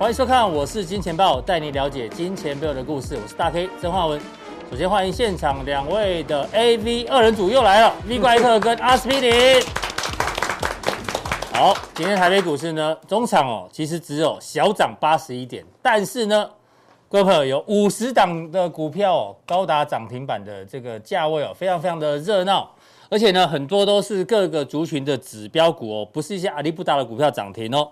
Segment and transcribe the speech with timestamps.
[0.00, 3.18] 欢迎收看，我是金钱豹，带你了解金钱背后的故事。
[3.22, 4.18] 我是大 K 曾焕文。
[4.70, 9.62] 首先欢迎现场两位的 AV 二人组又来了，V 怪特跟阿司匹林。
[11.52, 16.48] 好，今天台北股市呢，中场哦，其实只有小涨八十一点，但是呢，
[17.10, 22.70] 各位朋友有五十档的股票哦，高达涨停板的这个价位哦，非常非常的热闹。
[23.10, 27.86] 而且呢，很多都是各个族群的指标股哦，不是一些阿里不达的股票涨停哦。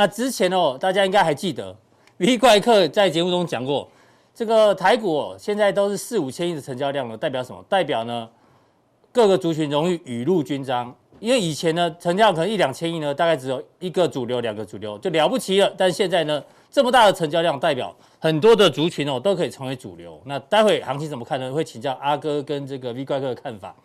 [0.00, 1.76] 那之前哦，大家应该还记得
[2.16, 3.86] ，V 怪客在节目中讲过，
[4.34, 7.62] 这个台股哦，现在都是四五千亿的成交量了，代表什么？
[7.68, 8.26] 代表呢，
[9.12, 10.90] 各个族群容易雨露均沾。
[11.18, 15.70] 因为以前呢，成交量可能一两千亿呢，大概只有一个主流、两个主流就了不起了。
[15.76, 20.18] 但现在呢，这么大的成交量，代表很多的族群哦，都可以成为主流。
[20.24, 21.52] 那待会行情怎么看呢？
[21.52, 23.76] 会请教阿哥跟这个 V 怪客的看法。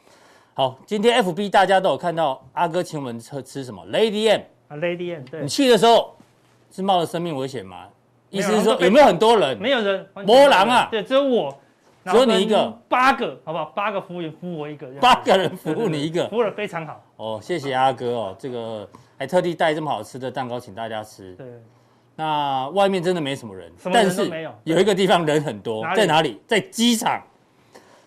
[0.54, 6.16] 好，今天 FB 大家都有看到阿哥请我们吃吃什么 Lady M 啊，Lady M，对，你去的时候
[6.72, 7.86] 是冒着生命危险吗？
[8.30, 9.58] 意思是说有没有很多人？
[9.58, 11.58] 没有人，没人啊，对，只有我，
[12.06, 13.66] 只有你一个，八个，好不好？
[13.76, 17.02] 八个服务员服务我一个，八个人服务你一个，服务的非常好。
[17.16, 21.34] 哦，谢谢阿哥哦，这个还特地带这么好吃的蛋糕请大家吃。
[21.36, 21.46] 对，
[22.16, 24.30] 那外面真的没什么人，但是
[24.64, 26.42] 有一个地方人很多，在哪里？
[26.46, 27.22] 在机场。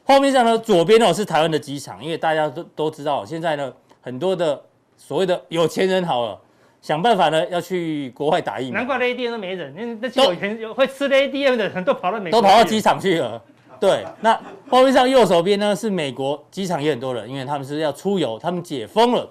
[0.05, 4.61] 画面上呢，左边哦是台湾的机场，因为大家都都知道，现在呢很多的
[4.97, 6.41] 所谓的有钱人好了，
[6.89, 8.81] 想办法呢要去国外打疫苗。
[8.81, 13.43] 难怪 ADM 都没人，因为那些有钱有会吃 ADM 的人都跑到美国，都跑到机场去了。
[13.79, 19.29] 对，那画面上右手边呢是美国机场，也很多人，因为他们是要出游，他们解封了，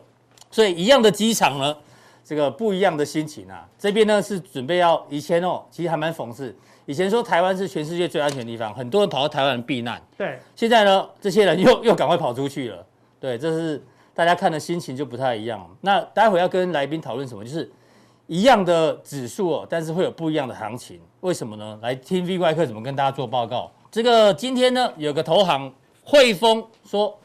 [0.51, 1.75] 所以一样的机场呢，
[2.23, 3.67] 这个不一样的心情啊。
[3.79, 6.55] 这边呢是准备要以前哦，其实还蛮讽刺。
[6.85, 9.99] 以前说台湾是全世界最安全的地方，很多人跑到台湾避难。
[10.15, 12.85] 对，现在呢，这些人又又赶快跑出去了。
[13.19, 13.81] 对，这是
[14.17, 15.63] 大家看的心情就不太一样。
[15.79, 17.43] 那待会要跟来宾讨论什么？
[17.43, 17.71] 就是
[18.25, 20.99] 一样的指数哦，但是会有不一样的行情。
[21.19, 21.77] 为什么呢？
[21.83, 23.71] 来听 V 怪客怎么跟大家做报告。
[23.91, 25.71] 这个今天呢，有个投行
[26.03, 27.15] 汇丰说，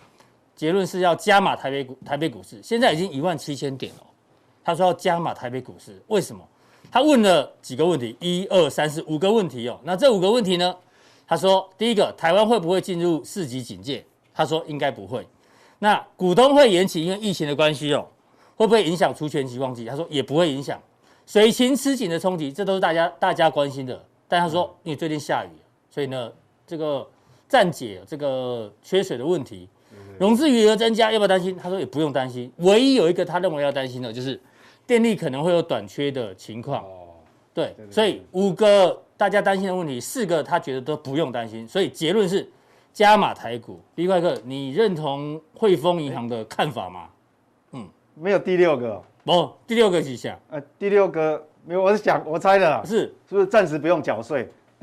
[0.54, 4.02] 结论是要加码台北股台北股市，现在已经一万七千点了。
[4.62, 6.46] 他说要加码台北股市，为什么？
[6.90, 9.80] 他问了几个问题，一二三四五个问题哦。
[9.82, 10.76] 那这五个问题呢？
[11.26, 14.04] 他说，第一个，台湾会不会进入四级警戒？
[14.34, 15.26] 他说应该不会。
[15.82, 18.06] 那股东会延期，因为疫情的关系哦，
[18.54, 19.84] 会不会影响除权期旺季？
[19.84, 20.80] 他说也不会影响。
[21.26, 24.00] 水情吃紧的冲击，这都是大家大家关心的。
[24.28, 25.50] 但他说，因为最近下雨，
[25.90, 26.30] 所以呢，
[26.64, 27.04] 这个
[27.48, 29.68] 暂解这个缺水的问题，
[30.20, 31.56] 融资余额增加，要不要担心？
[31.60, 32.52] 他说也不用担心。
[32.58, 34.40] 唯一有一个他认为要担心的，就是。
[34.84, 36.84] 电力可能会有短缺的情况，
[37.54, 42.46] 对，所以五个大家担心的问题，四个他觉得都不用担心，所以结论是
[42.92, 43.80] 加码台股。
[43.96, 47.08] V 怪客，你认同汇丰银行的看法吗？
[47.72, 50.38] 嗯，没有第六个，不，第六个几项？
[50.50, 52.98] 呃，第六个没有，我是想我猜的，是
[53.28, 54.50] 是不是暂时不用缴税？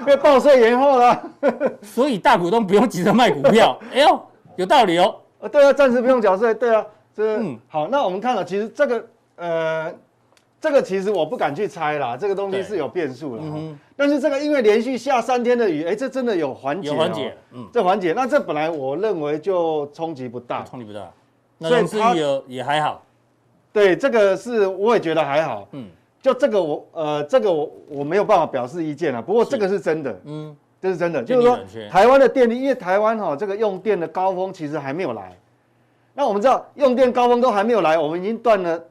[0.00, 1.30] 因为报税延后了，
[1.82, 3.76] 所以大股东不用急着卖股票。
[3.92, 4.22] 哎呦，
[4.56, 5.16] 有道理哦。
[5.40, 6.86] 呃，对啊，暂时不用缴税，对啊。
[7.12, 9.06] 这嗯，好，那我们看了，其实这个
[9.36, 9.94] 呃，
[10.64, 13.42] 这个其实我不敢去猜啦，这个东西是有变数的。
[13.44, 21.12] 嗯，但是这个因为连续下三天的雨，哎，这真的有缓解，有缓解，嗯，这缓解，那这本来我认为就冲击不大，冲击不大，
[21.68, 23.02] 所以它也也还好。
[23.74, 25.90] 对，这个是我也觉得还好，嗯，
[26.22, 31.58] 就这个我呃，这个我我没有办法表示意见了，不过这个是真的，嗯，这是真的，就是说
[31.90, 35.30] 台湾的电力，因为台湾哈这个用电的高峰其实还没有来。
[36.14, 38.82] 那我们知道用电高峰都还没有来，我们已经断了，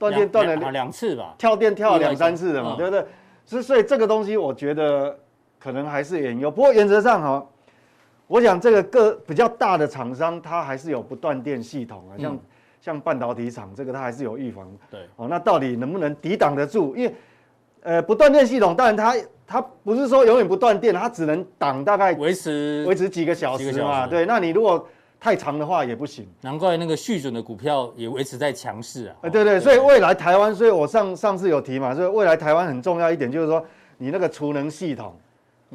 [0.00, 3.04] 断电断了两次吧，跳电跳了两三次的嘛，对不对？
[3.44, 5.14] 所以所以这个东西我觉得
[5.58, 6.50] 可能还是隐忧。
[6.50, 7.46] 不过原则上哈，
[8.26, 12.38] 我想这个个比较大的厂商，它还是有不断电系统啊，像
[12.80, 14.66] 像半导体厂这个它还是有预防。
[14.90, 16.96] 对，哦，那到底能不能抵挡得住？
[16.96, 17.14] 因为
[17.82, 19.14] 呃不断电系统，当然它
[19.46, 24.06] 它不是说永远不断电，它只能挡大概维持维持几个小时嘛。
[24.06, 24.88] 对，那你如果
[25.20, 29.28] 太长的话也不行，难怪那个续准的股票也维持在强势啊。
[29.28, 33.62] 对对，所以未来台湾，所以我上上次有提嘛，所以未来台湾很重要一点就是说，
[33.98, 35.14] 你那个储能系统，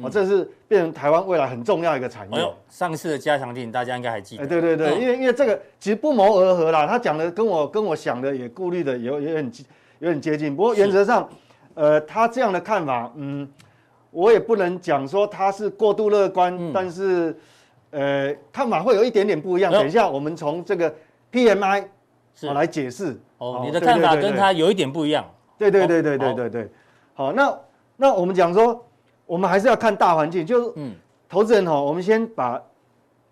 [0.02, 2.36] 哦，这是变成台湾未来很重要一个产业。
[2.36, 4.44] 哎呦，上次的加强錠大家应该还记得。
[4.44, 9.52] 对对对，因为因为这个其实不谋而合啦，他讲的跟我跟我想的也顾虑的有有点
[10.00, 11.28] 有点接近，不过原则上，
[11.74, 13.48] 呃，他这样的看法，嗯，
[14.10, 17.38] 我也不能讲说他是过度乐观，但是。
[17.96, 19.72] 呃，看法会有一点点不一样。
[19.72, 20.94] 等一下，我们从这个
[21.32, 21.86] PMI
[22.34, 23.18] 是来解释。
[23.38, 25.24] 哦，你的看法跟他有一点不一样。
[25.56, 26.70] 对对对对对对对。
[27.14, 27.58] 好，那
[27.96, 28.84] 那我们讲说，
[29.24, 30.94] 我们还是要看大环境，就是嗯，
[31.26, 32.62] 投资人哈，我们先把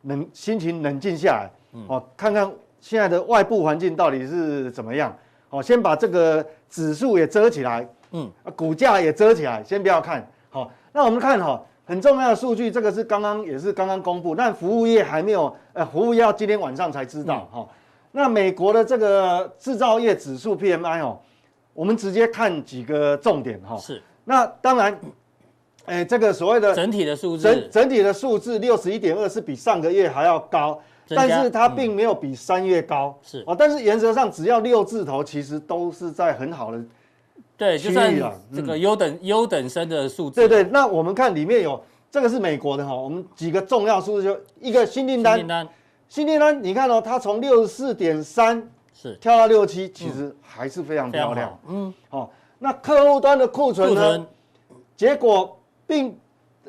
[0.04, 1.50] 冷心情冷静下来，
[1.88, 2.50] 哦，看看
[2.80, 5.14] 现在的外部环境到底是怎么样。
[5.50, 7.86] 哦，先把这个指数也遮起来。
[8.12, 10.26] 嗯，股价也遮起来，先不要看。
[10.48, 17.66] 好，那我们看哈，很重要的数据，这个是刚刚也是刚刚公布，但服务业还没有，呃，服务业要今天晚上才知道哈。
[18.12, 21.18] 那美国的这个制造业指数 PMI 哦，
[21.74, 23.76] 我们直接看几个重点哈。
[23.76, 24.02] 是。
[24.24, 24.98] 那当然，
[25.84, 33.14] 哎，这个所谓的整体的数字，整整体的数字六十一点二是比上个月还要高，但是它并没有比三月高。
[33.22, 36.82] 是哦，但是原则上只要六字头，其实都是在很好的
[37.56, 38.14] 对，就算
[38.54, 40.40] 这个优等优等生的数字。
[40.40, 45.68] 对对，那我们看里面有这个是美国的哈，我们几个重要数字就一个新订单。
[46.08, 48.62] 新订单，你看哦，它从六十四点三
[48.92, 51.58] 是跳到六七，其实还是非常漂亮。
[51.66, 54.26] 嗯，好，那客户端的库存呢？
[54.96, 56.16] 结果并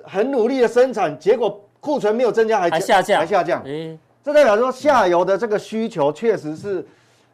[0.03, 3.61] 很努力的生产，结果库存没有增加，还下降，还下降。
[3.63, 6.87] 哎，这代表说下游的这个需求确实是，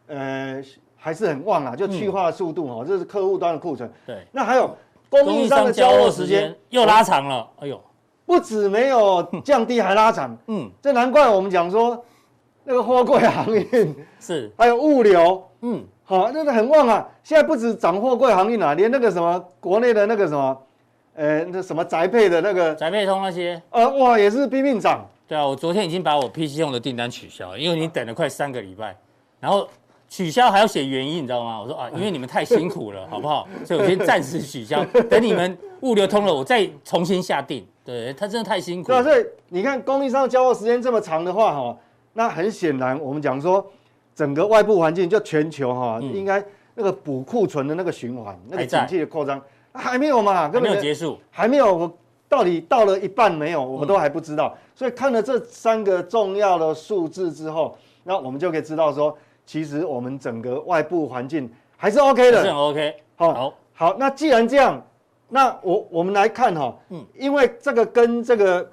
[0.07, 0.61] 呃，
[1.03, 3.91] 还是很旺啊，就去化的速度哦，这是客户端的库存。
[4.05, 4.69] 对，那还有
[5.09, 7.49] 供应商的交货时间又拉长了。
[7.59, 7.81] 哎呦。
[8.23, 10.37] 不止没有降低，还拉长。
[10.47, 12.01] 嗯，这难怪我们讲说，
[12.63, 17.05] 那个货柜航运 是，还有物流，嗯，好，那个很旺啊。
[17.23, 20.57] 现在不止涨货柜航运啊，连那个什么国内的那个什么，
[21.15, 25.05] 呃，那什么宅配的那个宅配通那些，呃，哇，也是拼命涨。
[25.27, 28.95] 对啊，我昨天已经把我 PC 用的订单取消了，因为你等了快三个礼拜，
[29.41, 29.67] 然后。
[30.11, 31.61] 取消还要写原因，你知道吗？
[31.61, 33.47] 我说啊，因为你们太辛苦了， 好不好？
[33.63, 37.65] 所以我先暂时取消， 等你们物流通了，我再重新下定。
[37.85, 39.01] 对，他真的太辛苦了。
[39.01, 41.77] 对啊，所以你看供应商交货时间这么长的话，哈，
[42.11, 43.65] 那很显然我们讲说，
[44.13, 46.43] 整个外部环境就全球哈，应该
[46.75, 49.41] 那个补库存的那个循环，那个景气的扩张
[49.71, 50.49] 还没有嘛？
[50.49, 51.97] 根本没有结束，还没有，我
[52.27, 53.63] 到底到了一半没有？
[53.63, 54.53] 我都还不知道。
[54.75, 59.17] 所以看了这三个重要的数字之后，那我们就可以知道说。
[59.45, 62.95] 其实我们整个外部环境还是 OK 的，是很 OK。
[63.15, 64.81] 好，好，那既然这样，
[65.29, 68.69] 那我我们来看哈，嗯，因为这个跟这个，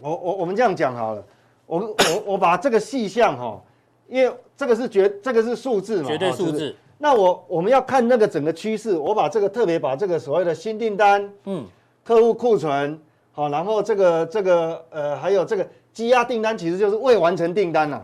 [0.00, 1.24] 我我我们这样讲好了，
[1.66, 3.62] 我我我把这个细项哈，
[4.08, 6.74] 因为这个是绝这个是数字嘛，绝对数字。
[6.98, 11.64] 那我我们要看那个整个趋势，我把这个特别把这个所谓的新订单，嗯，
[12.02, 13.00] 客户库存，
[13.32, 18.02] 好，然后这个这个呃还有这个积压订单，其实就是未完成订单呐。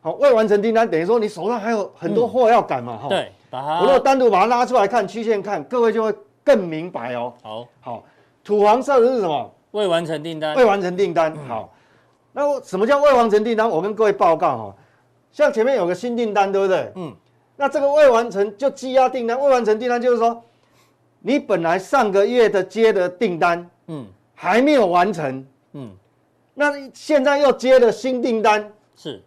[0.00, 3.08] 好，未完成订单等于说你手上还有很多货要赶嘛，哈、嗯。
[3.10, 3.80] 对，把它。
[3.80, 7.32] 我如果单独把它拉出来看曲线看，各位就会更明白哦。
[7.42, 8.04] 好，好，
[8.42, 9.52] 土黄色的是什么？
[9.72, 10.56] 未完成订单。
[10.56, 11.36] 未完成订单。
[11.46, 11.72] 好，
[12.32, 13.68] 那什么叫未完成订单？
[13.68, 14.74] 我跟各位报告哈，
[15.30, 16.92] 像前面有个新订单，对不对？
[16.96, 17.14] 嗯。
[17.56, 20.42] 那这个未完成就积压订单，未完成订单就是说，
[21.18, 25.90] 你本来上个月的接的订单，嗯，还没有完成，嗯，
[26.54, 29.22] 那现在又接了新订单，是。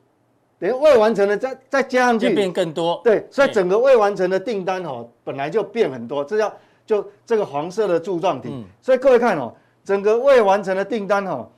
[0.64, 3.02] 等于未完成的再再加上去，就变更多。
[3.04, 6.54] 对，所以整个未完成的订单哦，本来就变很多，这叫
[6.86, 8.48] 就这个黄色的柱状体。
[8.50, 8.64] 嗯。
[8.82, 11.50] 所以各位看哦，整个未完成的订单哦，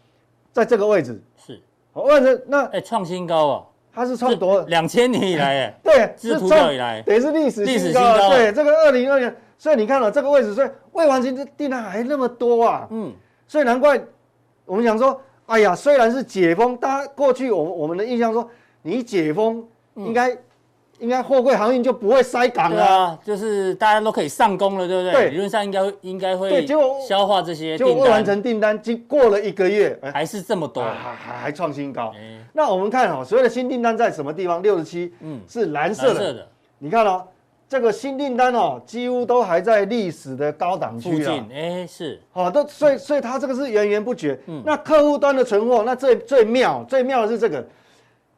[0.51, 1.61] 在这个位置是。
[1.93, 5.77] 未完成那哎创新高哦，它是创多两千年以来哎。
[5.85, 8.29] 对，自出道以来，也是历史历史新高。
[8.31, 12.87] 对，这个二零二年，所以你看到这个位置，所以未完成的订单还那么多啊。
[12.89, 13.13] 嗯。
[13.47, 14.01] 所以难怪
[14.65, 18.49] 我们讲说，哎呀，虽然是解封，大家过去我我们的印象说。
[18.87, 19.65] 你解封，
[19.95, 20.37] 应该、嗯、
[20.99, 25.11] 应该货柜航运就不会塞港了，啊，就是大家都可以上工了，对不对？
[25.11, 32.13] 对，理论上应该应该会对，结果消化这些，就未完成订单，经过了一个月，还是这么多，还还还创新高。
[32.53, 34.61] 那我们看哦，所谓的新订单在什么地方？
[34.61, 36.13] 六十七，嗯，是蓝色的。
[36.13, 37.25] 蓝色的，你看哦，
[37.67, 41.47] 这个新订单哦，几乎都还在历史的高档区啊。
[41.51, 44.39] 哎，是，好，都所以所以它这个是源源不绝。
[44.45, 47.65] 嗯，那客户端的存货，那最最妙最妙的是这个。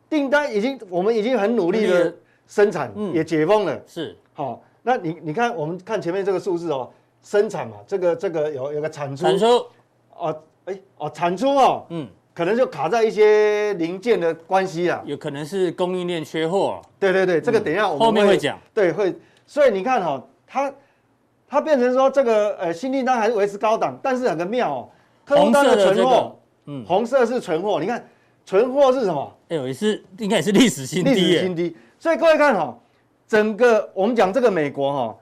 [0.09, 2.13] 订单已经，我们已经很努力的
[2.47, 3.77] 生产，也解封了。
[3.85, 6.89] 是，好，那你你看，我们看前面这个数字哦，
[7.21, 9.45] 生产嘛，这个这个有有个产出，产出，
[10.15, 16.81] 哦，哎，哦，产出哦，嗯，可能就卡在一些零件的关系啊，有可能是供应链缺货。
[16.97, 18.57] 对对对，这个等一下我们后面会讲。
[18.73, 19.13] 对，会，
[19.45, 20.73] 所以你看哈，它
[21.49, 24.89] 它变成说这个呃新订单还是维持高档，但是很个妙哦，
[25.27, 26.35] 红色的存货，
[26.65, 28.07] 嗯，红色是存货，你看。
[28.47, 29.33] 存货是什么？
[29.49, 31.75] 哎呦，也是应该也是历史新低，历史新低。
[31.99, 32.73] 所以各位看哈，
[33.27, 35.15] 整个我们讲这个美国哈，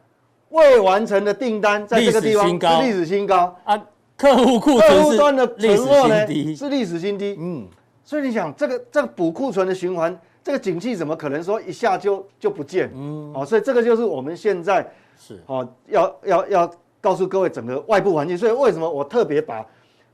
[0.49, 3.83] 未完成的订单在这个地方是历史新高啊，
[4.15, 7.35] 客户库客户端的存货呢是历史新低。
[7.39, 7.67] 嗯，
[8.03, 12.91] 所以你想这个这个补库存的循环，这个景气怎么可能说一下就就不见？
[12.93, 14.87] 嗯，好，所以这个就是我们现在
[15.19, 18.37] 是哦要要要告诉各位整个外部环境。
[18.37, 19.65] 所以为什么我特别把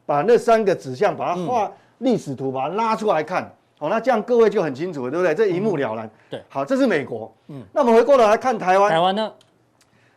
[0.05, 1.69] 把那三个指向把它画。
[2.01, 5.33] 历史图把它拉出来看，好，那这样各位就很清楚了，对不对？
[5.33, 6.09] 这一目了然。
[6.29, 7.33] 对，好，这是美国。
[7.47, 8.91] 嗯，那我们回过头来看台湾。
[8.91, 9.31] 台湾呢？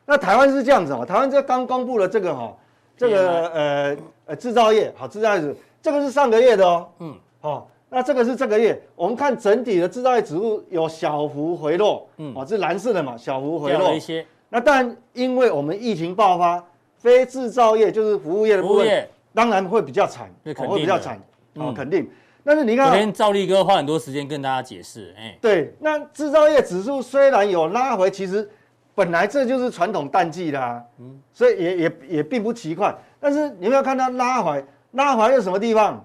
[0.06, 2.54] 那台湾是这样子哦，台湾这刚公布了这个哈，
[2.96, 4.92] 这个呃呃制造业。
[4.96, 13.92] 好制造业，这个是上个月的哦，嗯，好，那这个是这个月，我们看整体的制造业指数有小幅回落，嗯，哦，这蓝色的嘛，小幅回落。
[13.94, 14.26] 一些。
[14.50, 16.62] 那但因为我们疫情爆发，
[16.96, 21.20] 非制造业就是服务业的部分，当然会比较惨，会比较惨，
[21.54, 22.10] 哦，肯定。
[22.44, 28.48] 但是你看，昨天赵力哥花很多时间跟大家解释，哎，对，那制造业指数虽然有拉回，其实。
[28.96, 32.96] 本来这就是传统淡季啦、啊，嗯，所以也也也并不奇怪。
[33.18, 36.00] 但是你们要看它拉回，拉回又什么地方？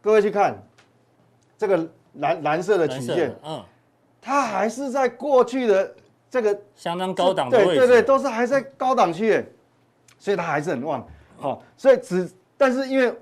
[0.00, 0.56] 各位去看
[1.58, 3.62] 这个蓝蓝色的曲线，嗯，
[4.22, 5.94] 它还是在过去的
[6.30, 9.44] 这个相当高档的位置，对对对，都是还在高档区，
[10.18, 11.06] 所以它还是很旺。
[11.36, 12.26] 好、哦，所以只
[12.56, 13.14] 但是因为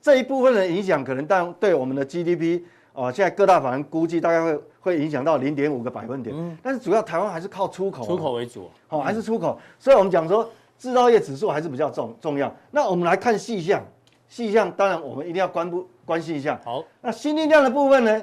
[0.00, 2.62] 这一部分的影响，可能但对我们的 GDP。
[2.94, 12.52] 哦，现在各大法人估计大概会会影响到零点五个百分点，嗯，但是主要台湾还是靠出口，出口为主，好，还是出口，所以我们讲说制造业指数还是比较重重要。
[12.72, 13.80] 那我们来看细项，
[14.26, 16.60] 细项当然我们一定要关注关心一下。
[16.64, 18.20] 好，那新力量的部分呢，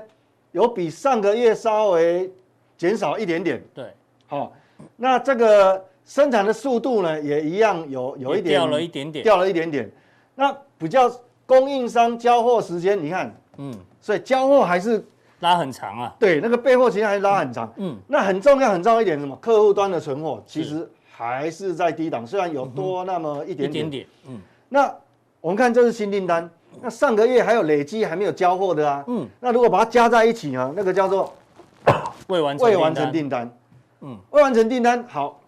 [0.51, 2.29] 有比上个月稍微
[2.77, 3.85] 减少一点点，对，
[4.27, 4.51] 好，
[4.97, 9.89] 那这个生产的速度呢，也一样有有一点掉了一点点，掉了一点点。
[10.37, 11.09] 那比较
[11.45, 13.73] 供应商交货时间，你看，嗯。
[14.01, 15.03] 所以交货还是
[15.39, 19.35] 拉很长啊，对，那个备货期还是拉很长，嗯，那很重要很重要一点什么？
[19.37, 24.95] 客户端的存货其实还是在低档，虽然有多那么一点点，一点点，嗯，那
[25.41, 26.47] 我们看这是新订单，
[26.81, 31.33] 那上个月还有累积还没有交货的啊，嗯，那如果把它加在一起呢，那个叫做
[32.27, 33.51] 未完未完成订单，
[34.01, 35.41] 嗯，未完成订单好，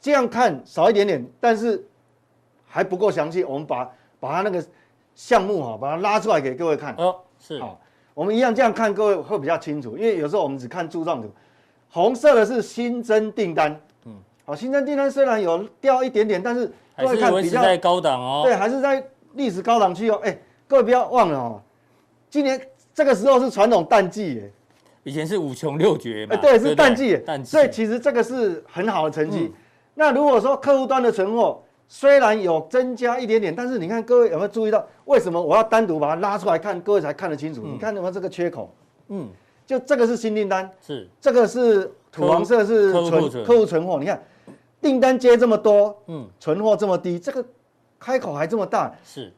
[0.00, 1.86] 这样看少一点点，但是
[2.66, 3.86] 还不够详细，我们把
[4.18, 4.64] 把它那个
[5.18, 7.58] 项目哈，把它拉出来给各位看，哦，是。
[7.58, 7.80] 好。
[8.14, 11.28] 我们一样这样看，各位会比较清楚，因为有时候我们只看柱状图，
[11.88, 21.62] 红色的是新增订单，嗯，好，新增订单虽然有掉一点点，但是各位看比较在高档哦，对，还是在历史高档区哦，哎，各位不要忘了哦，
[22.30, 22.60] 今年
[22.94, 24.52] 这个时候是传统淡季耶，
[25.04, 29.52] 以前是五穷六绝嘛，哎，对，是淡季，淡季，所以其实这个是很好的成绩。
[29.94, 37.62] 那如果说客户端的存货，虽然有增加一点点，但是你看各位有没有注意到，为什么我要单独把它拉出来看，各位才看得清楚？
[37.64, 38.70] 嗯、你看有没有这个缺口？
[39.08, 39.26] 嗯，
[39.66, 41.08] 就这个是新订单，是。
[41.18, 43.10] 这个是土黄色是存
[43.42, 43.98] 客户存货。
[43.98, 44.22] 你看
[44.82, 47.42] 订单接这么多，嗯，存货这么低，这个
[47.98, 49.32] 开口还这么大，是。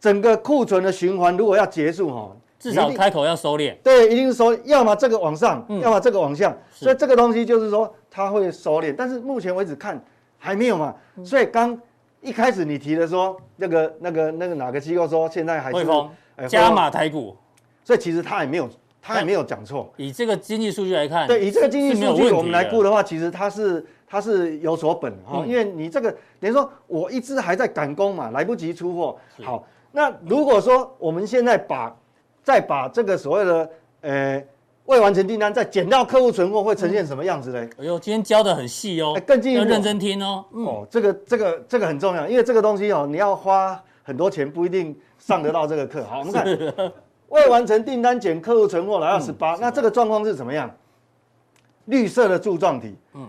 [0.00, 3.76] 整个库存的循环如果要结束哈，至少开口要收敛。
[3.80, 10.04] 对，一定是收，要么这个往上，嗯、要么这个往下，所以这个东西就是说它会收敛，但是目前为止看
[10.36, 10.92] 还没有嘛，
[11.24, 11.80] 所以刚。
[12.22, 17.36] 一开始你提的说那个那个那个哪个机构说现在还是加码台股，
[17.84, 18.70] 所以其实他也没有
[19.02, 19.92] 他也没有讲错。
[19.96, 26.10] 以这个经济数据来看，对，以这个经济数据我们来估的话，其实它是它是有所本哈，因为你这个
[26.40, 29.18] 等于说我一直还在赶工嘛，来不及出货。
[29.42, 31.94] 好，那如果说我们现在把
[32.42, 33.70] 再把这个所谓的
[34.02, 34.44] 呃。
[34.86, 37.70] 未完成订单再减掉客户存货会呈现什么样子嘞？
[37.78, 40.44] 哎呦，今天教的很细哦，更进一步要认真听哦。
[40.50, 46.04] 哦，这个这个这个很重要，因为这个东西哦，你要花很多钱不一定上得到这个课。
[46.10, 46.44] 好，我们看
[47.28, 50.68] 未完成订单减客户存货来二十八，那这个状况是怎么样？
[51.84, 53.28] 绿色的柱状体，嗯，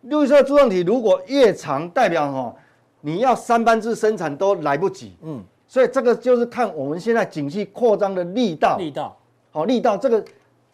[0.00, 2.56] 绿色柱状体如果越长，代表哦，
[3.02, 9.16] 你要三班制生产都来不及，嗯，所以这个就是看我们现在景气扩张的力道，力道，
[9.50, 10.24] 好，力道这个。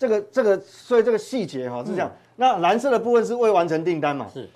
[0.03, 2.11] 这个这个，所以这个细节哈是这样。
[2.35, 4.27] 那蓝色的部分是未完成订单嘛？
[4.35, 4.49] 是。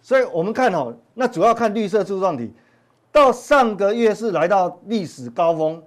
[0.00, 2.52] 所以我们看哦，那主要看绿色柱状体，
[3.10, 5.82] 到上个月是来到历史高峰。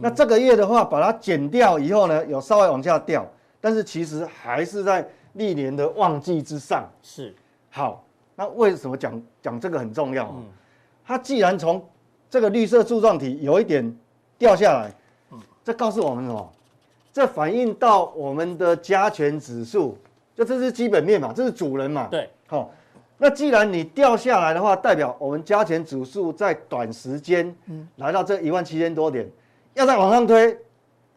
[0.00, 3.28] 那这个月的话，把它减掉以后呢，有稍微往下掉，
[3.60, 6.88] 但是其实还是在历年的旺季之上。
[7.02, 7.34] 是。
[7.68, 8.04] 好，
[8.36, 10.32] 那为什么讲讲这个很重要？
[10.36, 10.44] 嗯。
[11.04, 11.84] 它既然从
[12.30, 13.92] 这个绿色柱状体有一点
[14.38, 14.94] 掉下来，
[15.32, 16.52] 嗯，这告诉我们什么？
[17.12, 19.98] 这反映到我们的加权指数，
[20.34, 22.08] 就这是基本面嘛，这是主人嘛。
[22.10, 22.70] 对，好，
[23.18, 29.30] 那既然你掉下来的话，代表我们加权指数在短时间，嗯，来到这一万七千多点，
[29.74, 30.56] 要再往上推，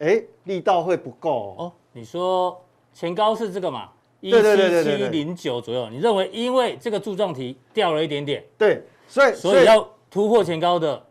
[0.00, 1.64] 哎，力道会不够哦。
[1.64, 2.62] 哦，你说
[2.92, 3.88] 前高是这个嘛？
[4.20, 4.38] 一七
[4.84, 11.02] 七零九左右，你认为因为这个柱状体掉了一点点，对，所以所以要突破前高的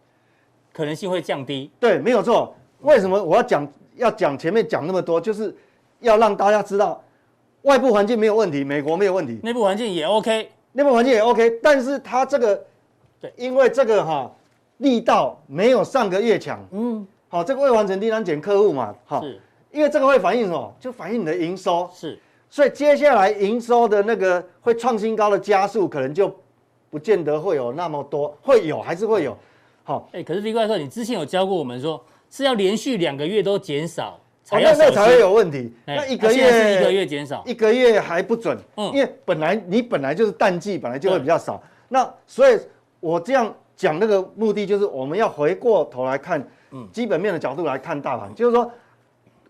[0.72, 1.72] 可能性会降低。
[1.80, 2.56] 对，没有错。
[2.82, 3.68] 为什么我要讲？
[3.96, 5.56] 要讲前面讲那么多，就是
[6.00, 7.04] 要让大家知道，
[7.64, 12.64] 外部环境没有问题，美国没有问题，内部环境也 OK，内部环境也 OK，但是它这个，
[13.20, 14.32] 对，因为这个哈
[14.78, 19.40] 力道没有上个月强，嗯，好，这个未完成订单减客户嘛，哈，是，
[19.72, 20.76] 因为这个会反映什么？
[20.80, 26.34] 就反映你的营收，是，所以接下来营收的那个会创新高的加速可能就
[26.90, 29.36] 不见得会有那么多，会有还是会有。
[29.84, 32.04] 好，哎，可是李怪客，你之前有教过我们说
[32.36, 35.74] 是要连续两个月都减少，才那那才会有问题。
[35.86, 41.64] 那一个月一个月减少，一个月还不准，嗯，因为本来你本来就是淡季，本来就会比较少。
[41.88, 42.60] 那所以
[43.00, 48.70] 我这样讲那个目的就是我们要回过头来看，嗯，基本面的角度来看大盘，就是说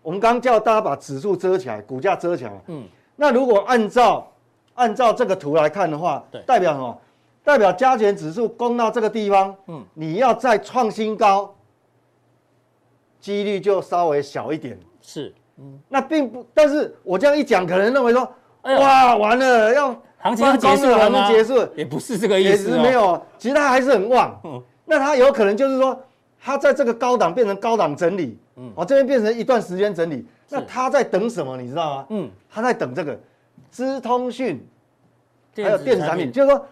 [0.00, 2.84] 我们刚刚叫大家把指数遮起来，股价遮起来，嗯，
[3.16, 4.32] 那如果按照
[4.74, 6.96] 按照这个图来看的话，对，代表什么？
[7.42, 11.52] 代表加权指数攻到这个地方，嗯，你要再创新高，
[13.26, 14.78] 几率就稍微小一点。
[15.02, 21.28] 是，嗯，那并不，但是我这样一讲，可能认为说，哎哇，完了，要行情结束了吗？
[21.28, 24.40] 结束，也不是这个意思，也是没有，其实它还是很旺。
[24.44, 26.00] 嗯，那它有可能就是说，
[26.40, 31.56] 它在这个高档变成高档整理，嗯，哦，这边变成一段时间整理，那它在等什么？
[31.56, 32.06] 你知道吗？
[32.10, 33.18] 嗯，它在等这个
[33.72, 34.64] 资通讯，
[35.56, 36.64] 还有电子产品，就是说。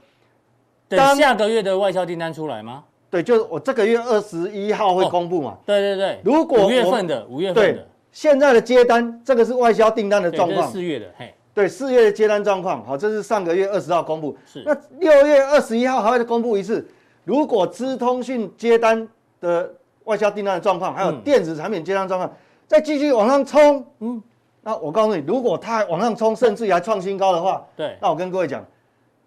[0.87, 2.85] 等下个月的外销订单出来吗？
[3.14, 5.56] 对，就是我这个月二十一号会公布嘛。
[5.64, 10.68] 对对对，如果五月份的五月份的，现在的接单，这个是外销订单的状况。
[10.68, 14.37] 四月的，嘿，对，四月的接单状况，好，这是上个月二十号公布。
[14.44, 14.64] 是。
[14.66, 16.85] 那六月二十一号还会再公布一次，
[17.23, 19.06] 如果资通讯接单
[19.40, 22.33] 的外销订单的状况，还有电子产品接单状况，
[22.66, 24.21] 再继续往上冲，嗯，
[24.62, 28.66] 那我告诉你，如果它还往上冲，甚至于还创新高的话，对，那我跟各位讲。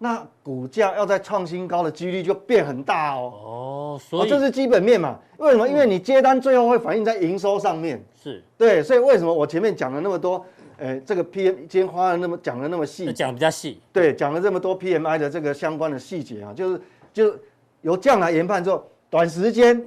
[0.00, 3.32] 那股价要在创新高的几率就变很大哦。
[3.44, 5.18] 哦，所以、哦、这是基本面嘛？
[5.38, 5.68] 为什么？
[5.68, 8.00] 因为你接单最后会反映在营收上面。
[8.14, 8.40] 是。
[8.56, 10.44] 对，所以为什么我前面讲了那么多？
[10.78, 13.80] 诶，这个 PM 今天花了那么讲了那么细，讲比较细。
[13.92, 16.80] 对，讲了这么多 PMI 的这个相关的细节啊，就是
[17.12, 17.34] 就
[17.80, 19.84] 由这样来研判之后，短时间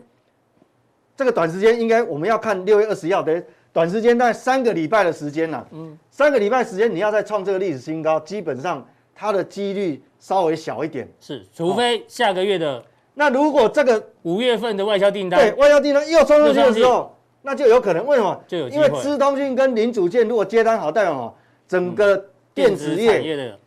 [1.15, 5.65] 这个短时间应该我们要看六月二十一号的短时间，大概三个礼拜的时间呐。
[5.71, 5.97] 嗯。
[6.09, 8.86] 三个礼拜时间你要再创这个历史新高，基本上。
[9.21, 18.43] 它的几率稍微小一点，是，除非下个月的、哦，那如果这个五月份的外销订单，对，外销订单又冲上去的时候，那就有可能，为什么？
[18.47, 21.36] 就有因为资通讯跟零组件如果接单好，代表什么？
[21.67, 23.60] 整个电子业的。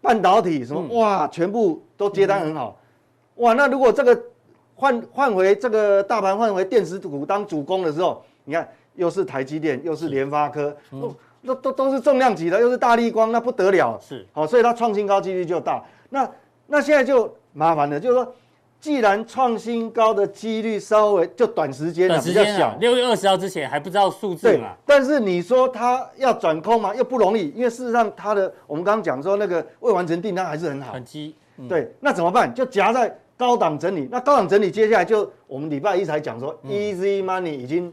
[0.00, 2.78] 半导体什么、嗯、哇，全部都接单很好，
[3.34, 4.22] 嗯、哇，那如果这个
[4.76, 10.76] 换换回这个大盘换回电子股当主攻的时候，你看又是台积电，又是联发科。
[10.92, 13.98] 嗯那都都是重量级的，又是大力光，那不得了。
[14.00, 15.82] 是，好，所以它创新高几率就大。
[16.10, 16.28] 那
[16.66, 18.34] 那现在就麻烦了，就是说，
[18.80, 24.76] 既然创新高的几率稍微就短时间短时间比较小，六月二十号之前还不知道数字嘛。
[24.86, 31.34] 但是你说它要转空嘛，又不容易，因为事实上它的我们刚刚讲说那个未完成订单还是很好，很积。
[31.58, 32.52] 嗯、对，那怎么办？
[32.54, 34.08] 就夹在高档整理。
[34.10, 37.92] 那高档整理接下来就我们礼拜一才讲说、嗯、，Easy Money 已经哦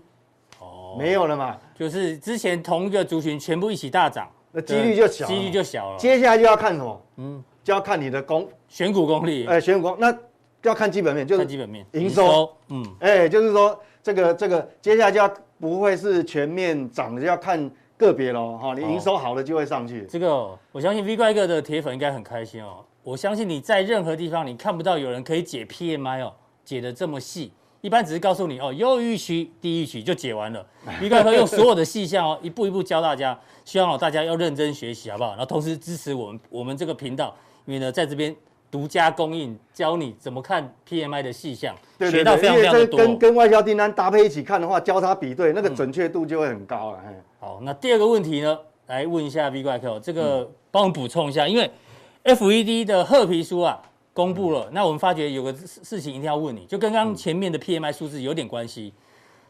[0.97, 1.57] 没有了嘛。
[1.75, 5.97] 就是之前同一个族群全部一起大涨，那几率就小，几率就小了。
[5.97, 7.01] 接下来就要看什么？
[7.17, 9.45] 嗯，就要看你的功选股功力。
[9.45, 10.15] 哎，选股功，那
[10.63, 12.51] 要看基本面，就是基本面营收。
[12.69, 18.57] 嗯，哎，就是说这个这个接下来就要不会是全面涨的，就要看个别喽。
[18.57, 20.05] 哈，你营收好的就会上去。
[20.09, 22.83] 这个我相信 V 怪哥的铁粉应该很开心哦。
[23.03, 26.33] 我相信你在任何地方你看不到有人可以解 PMI 哦，
[26.65, 27.53] 解得这么细。
[27.81, 30.65] 一般只是告诉你哦，优于预期、低于预期就解完了。
[31.01, 35.31] V 怪客用所有的细项哦， 一步一步教大家，希望哦大家要认真学习，好不好？
[35.31, 37.35] 然后同时支持我们我们这个频道，
[37.65, 38.35] 因为呢在这边
[38.71, 42.97] 独家供应，教你怎么看 PMI 的细项，对学到非常非常的多。
[42.97, 46.99] 跟跟外销订单搭配一起看的话，交叉比对，那个准确度就会很高了。
[47.39, 51.69] 好，那第二个问题呢，来问一下 V 怪客，这个帮我们补充一下，因为
[52.23, 53.81] FED 的褐皮书啊。
[54.17, 58.91] 公布了，那我们发觉有个事事情一定要问你，就跟刚刚前面的 PMI 数字有点关系。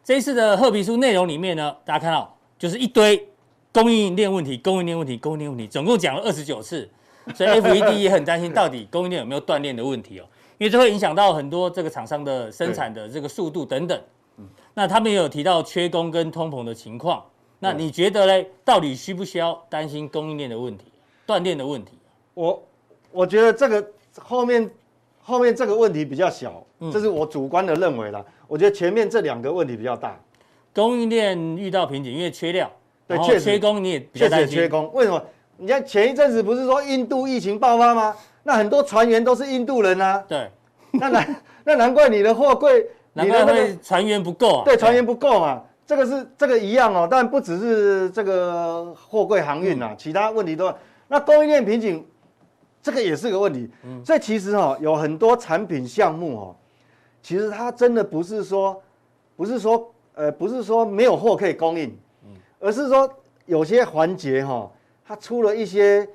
[0.03, 3.29] 这一次的褐皮书内容里面呢，大家看到就是一堆
[3.71, 6.89] 供应链问题、供应链问题、供应链问题，总共讲了二十九次，
[7.33, 10.27] 所以 FED 也很担心到底供应链有没有断裂的问题哦，
[10.57, 13.97] 因为这会影响到很多这个厂商的生产的这个速度等等。
[14.73, 17.23] 那他们也有提到缺工跟通膨的情况，
[17.59, 20.91] 那你觉得嘞，到底需不需要担心供应链的问题、
[21.25, 21.97] 断裂的问题？
[22.33, 22.61] 我
[23.13, 23.93] 我觉得这个。
[24.19, 24.69] 后面
[25.21, 28.23] 后面这个问题比较小，这是我主观的认为啦。
[28.47, 30.17] 我觉得前面这两个问题比较大，
[30.73, 32.71] 供应链遇到瓶颈，因为缺料，
[33.07, 34.89] 对，确实缺工，你也比较担心缺工。
[34.93, 35.21] 为什么？
[35.57, 38.15] 你看前一阵子不是说印度疫情爆发吗？
[38.43, 40.23] 那很多船员都是印度人啊。
[40.27, 40.49] 对，
[40.91, 44.63] 那难那难怪你的货柜，难怪会船员不够啊。
[44.63, 47.07] 对，船员不够嘛，这个是这个一样哦。
[47.09, 50.73] 但不只是这个货柜航运啊，其他问题都。
[51.07, 52.05] 那供应链瓶颈。
[52.87, 53.69] 这个也是个问题，
[54.01, 56.55] 所以其实哈有很多产品项目哦，
[57.21, 58.81] 其实它真的不是说，
[59.35, 61.93] 不是说呃不是说没有货可以供应，
[62.61, 63.09] 而是说
[63.45, 64.71] 有些环节哈
[65.05, 66.07] 它出了一些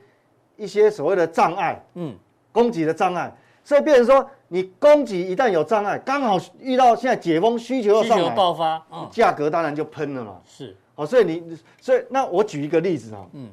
[0.57, 2.17] 一些所谓的障碍，嗯，
[2.53, 3.31] 供给的障碍，
[3.63, 10.41] 所以变成说你供给一旦有障碍，刚好遇到现在解封需求又上来，需求爆发，嗯，价格当然就喷了嘛。
[10.47, 13.51] 是，哦，所以你所以那我举一个例子啊，嗯，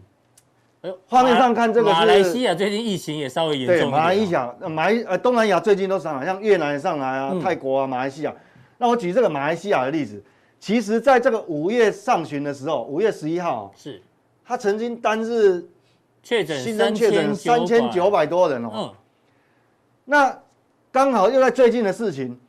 [0.82, 7.40] 哎呦，画面上看这个是马来西亚最近疫情也稍微严重马来西亚、马来呃东南亚最近都上来，像越南也上来啊，嗯。
[7.42, 8.34] 泰国啊，马来西亚。
[8.78, 10.24] 那我举这个马来西亚的例子，
[10.58, 14.02] 其实在这个五月上旬的时候，五月十一号，是。
[14.46, 15.64] 他曾经单日
[16.24, 18.26] 确诊新增确诊三千九百。
[18.26, 18.72] 多人哦。
[18.74, 18.94] 嗯，
[20.06, 20.40] 那
[20.92, 22.40] 刚好又在最近的事情，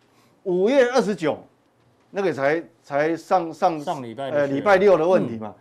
[0.44, 1.36] 五月二十九，
[2.10, 5.52] 那个才才上上上礼拜呃礼拜六的问题嘛。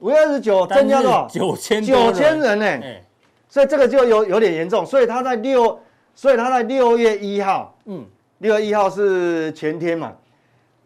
[0.00, 1.26] 五月二十九增加多少？
[1.28, 3.02] 九千九千人呢、哎，
[3.48, 5.78] 所以这个就有有点严重，所以他在六，
[6.14, 8.04] 所以他在六月一号，嗯，
[8.38, 10.12] 六月一号是前天嘛，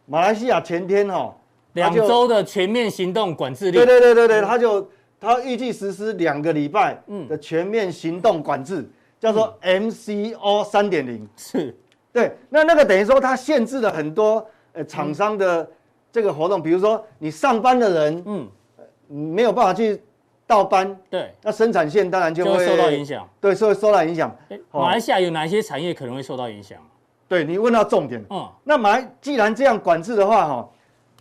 [0.06, 1.34] 马来西亚前天哈、哦，
[1.72, 4.88] 两周的全面行动管制令，对对对对对，他就
[5.20, 7.26] 他预计实施两个礼拜嗯。
[7.26, 11.76] 的全面行动管制，叫做 MCO 三点零，是，
[12.12, 15.68] 对，那那个等于说它限制了很多呃厂商的
[16.12, 18.48] 这个活动，比如说你上班的人嗯，
[19.10, 20.00] 没有办法去
[20.46, 23.28] 倒班，对，那生产线当然就会受到影响。
[23.40, 24.34] 对，所以受到影响。
[24.70, 26.78] 马来西亚有哪些产业可能会受到影响？
[27.28, 30.68] 对你问到重点，嗯，那马来既然这样管制的话，哈，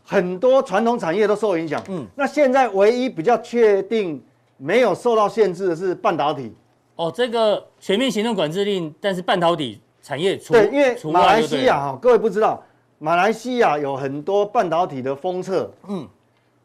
[0.03, 1.79] 很多传统产业都受影响。
[1.87, 4.19] 嗯，那现在唯一比较确定
[4.57, 6.51] 没有受到限制的是半导体。
[6.95, 12.59] 哦，这个全面行动管制令，但是半导体产业除对，因为马来西亚哈，各位不知道，
[12.97, 16.07] 马来西亚有很多半导体的封测，嗯，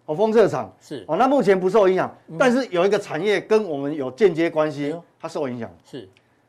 [0.06, 1.04] 哦，封测厂，是。
[1.08, 6.08] 哦，那目前不受影响，但是有一个产业跟我们有间接关系哎，它受影响，是。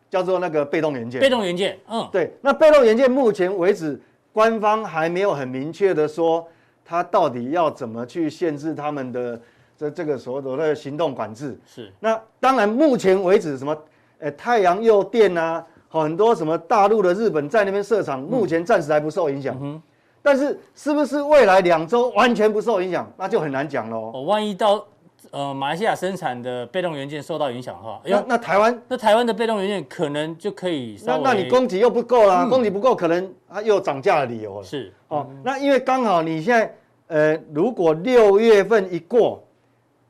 [0.09, 1.19] 叫做那个被动元件。
[1.19, 3.99] 被动元件，嗯，对，那被动元件目前为止，
[4.31, 6.47] 官方还没有很明确的说，
[6.85, 9.41] 它到底要怎么去限制他们的
[9.75, 11.59] 这这个所谓的行动管制。
[11.65, 11.91] 是。
[11.99, 13.75] 那当然，目前为止什么，
[14.19, 19.55] 呃，太阳诱电啊，很多什么大陆的日本在那边设厂，目前暂时还不受影响。
[19.55, 19.81] 嗯哼
[20.25, 24.09] 但是是不是未来两周完全不受影响，那就很难讲喽。
[24.11, 24.83] 哦，万一到
[25.29, 32.49] 呃马来西亚生产的被动元件受到影响的话，哎那，那台湾，那台湾的被动元件可能就可以那那你供给又不够啦，嗯。
[32.49, 34.63] 供给不够，可能啊又有涨价的理由了。
[34.63, 34.91] 是。
[35.09, 39.43] 哦，那因为刚好你现在，呃，如果六月份一过，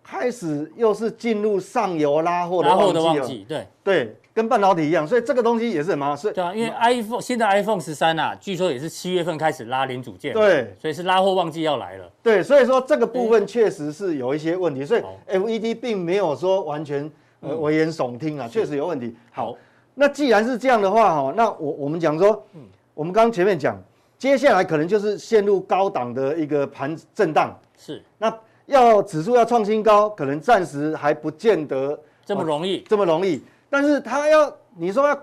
[0.01, 3.67] 开始又是进入上游拉货的旺季，对。
[3.83, 6.17] 对，跟半导体一样，所以这个东西也是很麻烦。
[6.17, 10.75] 所以对啊，因为 iPhone 现在 iPhone 十三啊，据说也是七月份开始拉零组件，，对。
[10.77, 15.15] 所以是拉货旺季要来了，对，所以说这个部分确实是有一些问题，所以好。
[15.29, 17.61] FED 并没有说完全呃嗯。
[17.61, 19.15] 危言耸听啊，确实有问题。
[19.31, 19.55] 好，
[19.93, 22.45] 那既然是这样的话，哈，那我我们讲说，
[22.93, 23.81] 我们刚刚前面讲，
[24.17, 27.57] 接下来可能就是陷入高档的一个盘震荡。
[27.77, 28.03] 是。
[28.17, 35.17] 那要指数要创新高，可能暂时还不见得这么容易，这么容易，但是它要你说要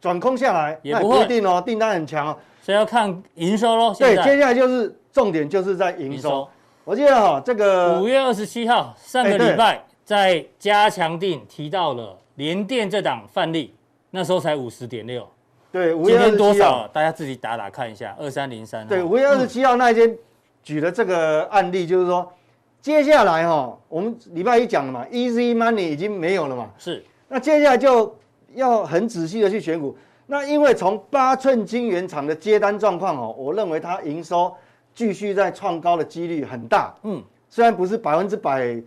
[0.00, 2.38] 转空下来，也不一定哦，订单很强哦。
[2.62, 3.94] 所以要看营收喽。
[3.94, 6.48] 对，接下来就是重点就是在营收。
[6.84, 13.74] 我记得哈，这个五月二十七号上个礼拜在加强定提到了联电这档范例，
[14.10, 15.28] 那时候才五十点六，
[15.72, 16.88] 对五月二十七号，？
[16.92, 18.86] 大家自己打打看一下，二三零三。
[18.86, 20.16] 对，五月二十七号那一天
[20.62, 22.32] 举的这个案例，就是说
[22.80, 28.16] 接下来哈，我们礼拜一讲了嘛，Easy Money 已经没有了嘛，是那接下来就
[28.54, 29.96] 要很仔细的去选股。
[30.26, 34.52] 那因为从八寸晶圆厂的接单状况哦，我认为它营收
[34.94, 36.94] 继续在创高的几率很大。
[37.02, 38.82] 嗯，虽然不是百分之百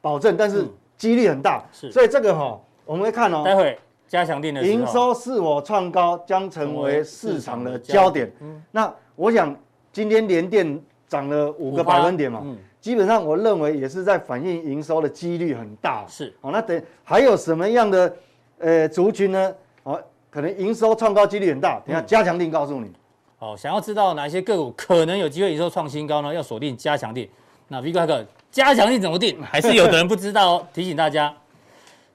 [0.00, 1.64] 保证，但是嗯几率很大。
[1.72, 8.32] 是所以这个哈，我们会看哦，待会加强定的营收是否创高将成为市场的焦点。
[8.40, 9.54] 嗯那我想
[9.92, 16.06] 今天联电涨了五个百分点嘛，嗯，基本上我认为也是在反映营收的几率很大。
[16.08, 18.16] 是好，那等还有什么样的
[18.58, 19.54] 呃族群呢？
[19.82, 21.80] 哦，可能营收创高几率很大。
[21.86, 22.92] 等下加强定告诉你。
[23.40, 26.32] 哦，想要知道哪些个股可能有机会营收创新高呢？
[26.34, 27.28] 要锁定加强定。
[27.68, 29.40] 那 V 怪客加强定怎么定？
[29.42, 30.66] 还是有的人不知道哦。
[30.72, 31.34] 提醒大家，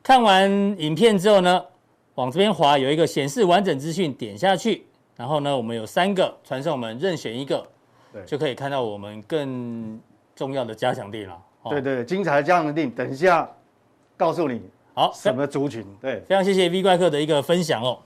[0.01, 1.63] 看完影片之后呢，
[2.15, 7.65] 往这边滑有一个显示完整资讯，点下去，然后呢，我们有三个传送门，任选一个，
[8.11, 9.99] 对就可以看到我们更
[10.35, 11.37] 重要的加强錠了。
[11.63, 13.49] 哦对对，精彩的加强錠，等一下
[14.17, 14.61] 告诉你
[14.93, 15.85] 好，什么族群。
[16.01, 17.97] 对，非常谢谢 V 怪客的一个分享哦。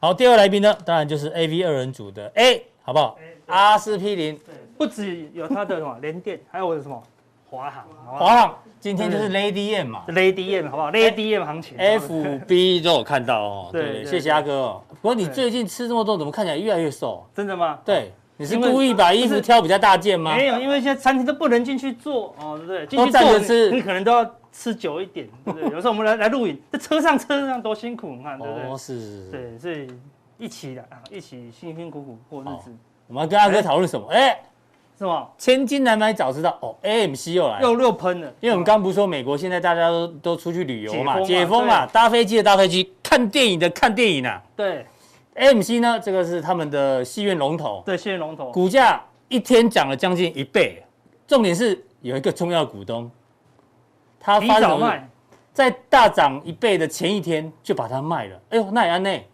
[0.00, 3.18] 好，第二个来宾呢，当然就是 AV 二人组的 A，好不好？
[3.46, 4.38] 阿司匹林。
[4.76, 7.02] 不止有它的什么联电，还有我的什么
[7.50, 7.84] 华航，
[8.16, 13.68] 华航今天就是 Lady M 嘛，Lady M 好不好？Lady M 行情，FB 都有看到哦。
[13.74, 14.82] 对，对对谢谢阿哥哦。
[15.02, 17.26] 不过你最近吃这么多，怎么看起来越来越瘦？
[17.34, 17.80] 真的吗？
[17.84, 20.34] 对，你是故意把衣服挑比较大件吗？
[20.36, 22.86] 没有，因为现在餐厅都不能进去坐哦，对不对？
[22.86, 25.68] 进去坐站着吃，你可能都要吃久一点，对不对？
[25.74, 28.70] 有时候我们来来录影，在车上车上多辛苦，你看，对不对？
[28.70, 29.88] 哦，是是是，对，所以
[30.38, 32.72] 一起的啊，一起辛辛苦苦过日子。
[33.08, 34.06] 我们要跟阿哥讨论什么？
[34.12, 34.40] 哎，
[34.96, 35.26] 是吗？
[35.36, 38.32] 千金难买早知道哦，AMC 又来，又又喷了。
[38.38, 44.40] 因为我们刚不是说美国现在大家都都出去旅游嘛，解封嘛，搭飞机的搭飞机，看电影的看电影啊。
[44.54, 44.86] 对。
[45.38, 50.82] AMC 呢，这个是他们的戏院龙头，对，戏院龙头，股价一天涨了将近一倍。
[51.26, 53.10] 重点是有一个重要股东，
[54.18, 55.08] 他发早卖，
[55.52, 58.40] 在大涨一倍的前一天就把它卖了。
[58.50, 59.28] 哎呦，奈安内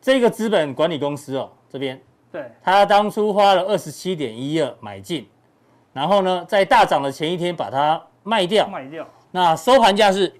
[0.00, 2.00] 这个资本管理公司哦，这边，
[2.32, 5.28] 对，他当初花了二十七点一二买进，
[5.92, 9.06] 然后呢，在大涨的前一天把它卖掉，卖掉。
[9.30, 10.32] 那收盘价是，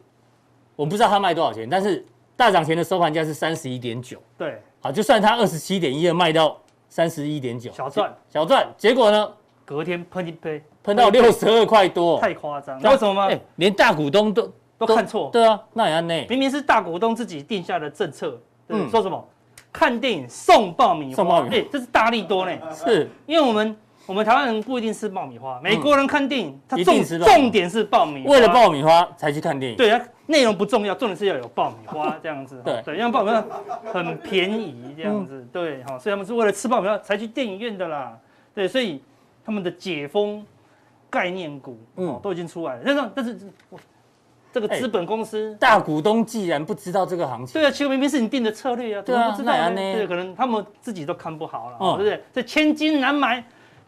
[0.75, 2.05] 我不知道他卖多少钱，但是
[2.37, 4.63] 大涨前的收盘价是三十一点九，对。
[4.87, 6.57] 啊，就算它二十七点一二卖到
[6.89, 9.29] 三十一点九，小赚小赚，结果呢？
[9.65, 12.81] 隔天喷一杯，喷到六十二块多，太夸张。
[12.81, 13.27] 为什么吗？
[13.27, 15.29] 欸、连大股东都都看错。
[15.33, 19.29] 对啊，那也安内，明明是大股东自己定下的政策，嗯，说什么？
[19.73, 22.53] 看电影送爆米花，送爆米花，欸、这是大力多呢。
[22.73, 23.77] 是，因为我们。
[24.07, 29.77] 我们台湾人不一定吃爆米花，美国人看电影，他重重点是爆米花，为了爆米花才去看电影。
[29.77, 32.63] 对啊，内容不重要，重点是要有爆米花 这样子。
[32.65, 33.45] 对对，因为爆米花
[33.93, 35.45] 很便宜这样子。
[35.53, 38.17] 对，好，所以他们是为了吃爆米花才去电影院的啦。
[38.55, 39.03] 对，所以
[39.45, 40.47] 他们的解封
[41.11, 42.83] 概念股，嗯，都已经出来了。
[42.85, 43.39] 但是但是，
[44.53, 49.75] 这个资本公司大股东既然不知道这个行情，对啊，其实明明是你定的策略啊，怎么不知道呢？
[49.75, 52.23] 对，可能他们自己都看不好了，对不对？
[52.33, 53.45] 这千金难买。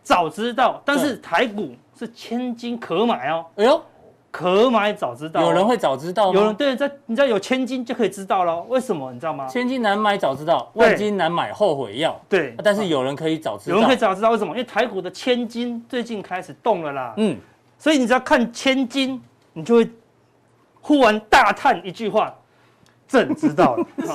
[0.08, 3.44] 早知道，但是台股是千金可买哦。
[3.56, 3.82] 哎呦，
[4.30, 6.40] 可买早知道，有人会早知道吗？
[6.40, 8.62] 有人对，在你知道有千金就可以知道了。
[8.62, 9.46] 为什么你知道吗？
[9.46, 12.18] 千金难买早知道，万金难买后悔药。
[12.26, 14.52] 对，但是有人可以早知道，有人可以早知道为什么？
[14.52, 17.12] 因为台股的千金最近开始动了啦。
[17.18, 17.36] 嗯，
[17.76, 19.90] 所以你只要看千金，你就会
[20.80, 22.34] 忽然大叹一句话。
[23.08, 23.86] 朕知道了，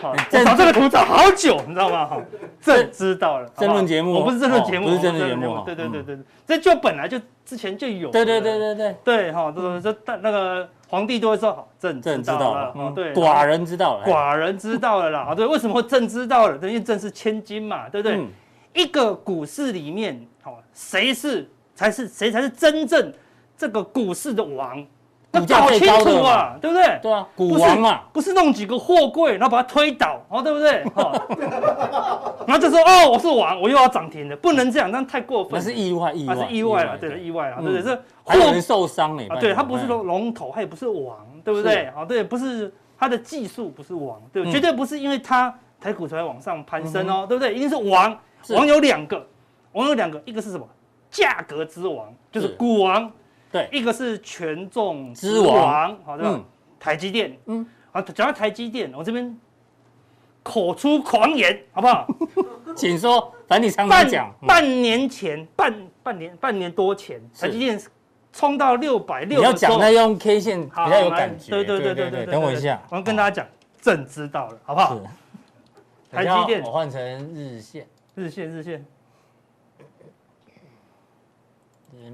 [0.00, 2.06] 好，我找这个图找好久，你知道吗？
[2.06, 2.22] 好，
[2.58, 3.46] 朕知道了。
[3.50, 5.62] 争论节目，我不是争论节目，不是争论节目。
[5.66, 8.10] 对对对对，这就本来就之前就有。
[8.10, 12.92] 对对对对对对，哈，这这那个皇帝都会说，好，朕朕知道了。
[12.94, 15.20] 对，寡人知道了，寡人知道了啦。
[15.28, 16.56] 啊，对，为什么会朕知道了？
[16.62, 18.18] 因为朕是千金嘛，对不对？
[18.72, 23.12] 一个股市里面，好，谁是才是谁才是真正
[23.58, 24.82] 这个股市的王？
[25.32, 26.98] 要搞清楚啊，对不对？
[27.00, 30.82] 对啊，股王嘛，不是弄几个货柜，然后把它推倒，哦，对不对？
[32.46, 35.52] 然后就说哦，我是王，我又要涨停了，不能这样，那太过分。
[35.52, 37.82] 那是意外，意外，是意外了，对，意外了，对不对？
[37.82, 41.88] 这还有人受伤哎，对，他不是龙龙头，他也不是王，对不对？
[41.96, 47.54] 哦，对，不是他的技术不是王，对，绝对不是因为他台股才往上攀升哦，对不对？
[47.54, 49.24] 一定是王，王有两个，
[49.72, 50.66] 王有两个，一个是什么？
[51.08, 53.10] 价格之王，就是股王。
[53.52, 56.40] 对，一个是权重之王，好对吧？
[56.78, 59.36] 台积电，嗯，好，讲到台积电，我这边
[60.42, 62.06] 口出狂言，好不好？
[62.76, 64.32] 请说，反正你常常讲。
[64.46, 67.80] 半年前，半半年半年多前，台积电
[68.32, 69.40] 冲到六百六。
[69.40, 71.50] 你要讲那用 K 线比较有感觉。
[71.50, 73.46] 对对对对对，等我一下，我要跟大家讲，
[73.80, 74.96] 朕知道了，好不好？
[76.12, 77.00] 台积电，我换成
[77.34, 78.86] 日线，日线日线。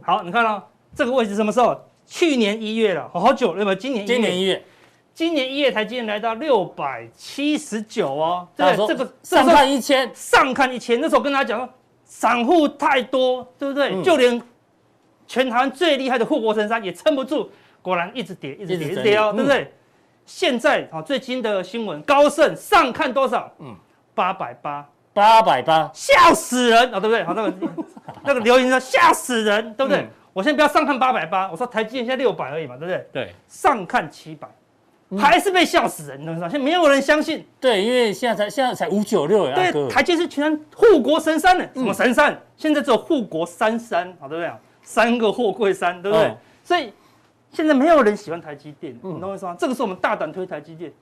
[0.02, 0.66] 好，你看了。
[0.96, 1.78] 这个位置什么时候？
[2.08, 3.74] 去年一月了，好久了，对吧？
[3.74, 4.64] 今年今年一月，
[5.12, 8.46] 今年一月台积电来到六百七十九哦。
[8.56, 11.00] 对，这个上看一千，上看一千。
[11.00, 11.68] 那时候跟大家讲说，
[12.04, 13.90] 散户太多，对不对？
[13.92, 14.40] 嗯、就连
[15.26, 17.50] 全台湾最厉害的护国神山也撑不住，
[17.82, 19.62] 果然一直跌，一直跌，一直跌哦，对不对？
[19.62, 19.72] 嗯、
[20.24, 23.52] 现在啊，最新的新闻，高盛上看多少？
[23.58, 23.74] 嗯，
[24.14, 27.24] 八百八，八百八，吓死人啊、哦，对不对？
[27.24, 27.54] 好，那个
[28.22, 30.02] 那个留言说吓死人，对不对？
[30.02, 33.06] 嗯我先不要上看八百八，我说台积电现在六百而已嘛，对不对？
[33.10, 34.46] 对，上看七百，
[35.18, 36.46] 还是被笑死人，你知道吗？
[36.46, 37.42] 现在没有人相信。
[37.58, 39.54] 对，因为现在才现在才五九六呀。
[39.54, 42.38] 对，台积是全护国神山的，什么神山？
[42.54, 44.52] 现在只有护国三山，好对不对？
[44.82, 46.36] 三个货柜山，对不对？
[46.62, 46.92] 所以
[47.50, 49.56] 现在没有人喜欢台积电，你懂我意思吗？
[49.58, 50.92] 这个时候我们大胆推台积电，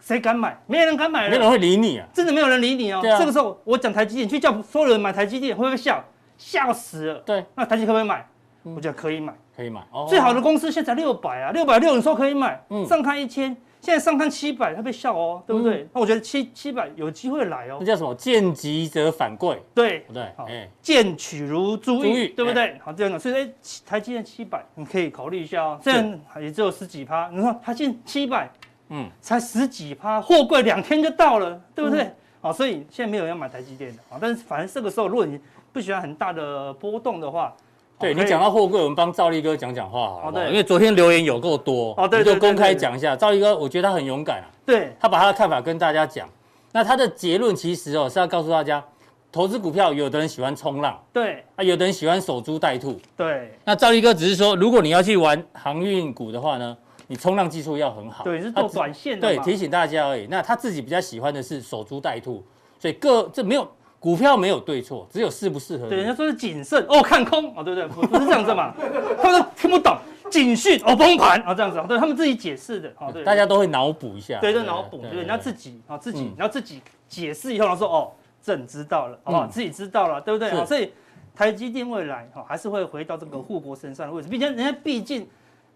[0.00, 0.60] 谁敢买？
[0.66, 2.08] 没人敢买了，没人会理你啊！
[2.12, 2.98] 真的没有人理你哦。
[3.16, 6.04] 这个时候我讲台积电，去叫所有人买台积电，会不会笑？
[6.36, 7.20] 笑死了。
[7.20, 8.26] 对，那台积可不可以买？
[8.62, 9.82] 我觉得可以买，可以买。
[10.08, 15.88] 最好的公司现在才六百啊，六百六你说可以买，嗯上看一千，现在上看七百，他被笑哦，对不对？
[15.92, 17.78] 那我觉得七七百有机会来哦。
[17.80, 18.14] 那叫什么？
[18.14, 19.62] 见急则反贵。
[19.74, 20.46] 对不，对，好，
[20.82, 22.78] 见取如珠玉，对不对？
[22.84, 23.50] 好，这样的，所以哎，
[23.86, 25.80] 台积电七百，你可以考虑一下哦。
[25.82, 28.50] 虽然也只有十几趴，你说台积电七百，
[28.90, 32.12] 嗯，才十几趴，货柜两天就到了，对不对？
[32.42, 34.18] 好，所以现在没有人要买台积电的啊。
[34.20, 35.38] 但是反正这个时候，如果你
[35.72, 37.54] 不喜欢很大的波动的话，
[38.00, 40.32] 对你讲到货柜，我们帮赵立哥讲讲话好了。
[40.32, 43.14] 对，因为昨天留言有够多，哦对，就公开讲一下。
[43.14, 44.48] 赵立哥，我觉得他很勇敢啊。
[44.64, 46.26] 对，他把他的看法跟大家讲。
[46.72, 48.82] 那他的结论其实哦是要告诉大家，
[49.30, 53.52] 投资股票，有的人喜欢冲浪，对啊，有的人喜欢守株待兔，对。
[53.64, 56.74] 那赵立哥只是说，如果你要去玩航运股的话呢，
[57.06, 60.26] 你冲浪技术要很好，对，是做短线的，对，提醒大家而已。
[60.30, 62.42] 那他自己比较喜欢的是守株待兔，
[62.78, 63.68] 所以各这没有。
[64.00, 65.86] 股票没有对错，只有适不适合。
[65.88, 66.84] 对，人家说是谨慎。
[66.88, 67.54] 哦，看空。
[67.54, 67.86] 哦，对不对？
[68.08, 68.74] 不是这样子嘛，
[69.22, 69.96] 他们都听不懂。
[70.30, 71.38] 警讯哦，崩盘。
[71.42, 72.90] 啊，这样子，对他们自己解释的。
[72.98, 79.46] 哦，对，大家都会脑补一下，对，都脑补，对，人家自己啊，自己，然后自己解释以后，然后说哦，朕知道了，好不好？
[79.46, 80.64] 自己知道了，对不对？
[80.64, 80.92] 所以
[81.34, 85.28] 台积电未来哈还是会回到这个护国神山的位置，毕竟人家毕竟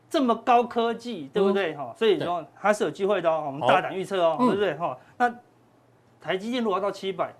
[0.08, 1.74] 这么高科技，对不对？
[1.74, 4.72] 哈，所以说还是有机会的哦，我们大胆预测哦，对不对？
[4.74, 5.34] 哈，那
[6.22, 7.34] 台积电如果要到七百。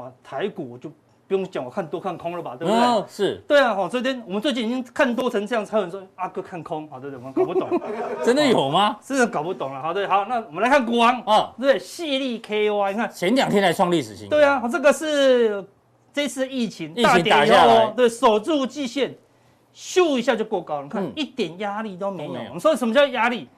[0.00, 0.90] 哦，台股就
[1.28, 2.82] 不用讲，我看多看空了吧，对不对？
[2.82, 7.68] 哦、是，对啊，好，昨天我们最近已经看多成这样，才有人说阿哥看空，好，对对，我们搞不懂，
[8.24, 8.96] 真的有吗？
[9.00, 13.10] 真的搞不懂了，好，对，好，那我们来看股王啊，对，矽力 KY，你看。
[13.10, 15.64] 前两天才创历史新高，对啊，这个是
[16.12, 19.14] 这次疫情大跌以后，对，守住季线，
[19.72, 22.32] 咻一下就过高了，你看一点压力都没有。
[22.48, 23.48] 我们说什么叫压力？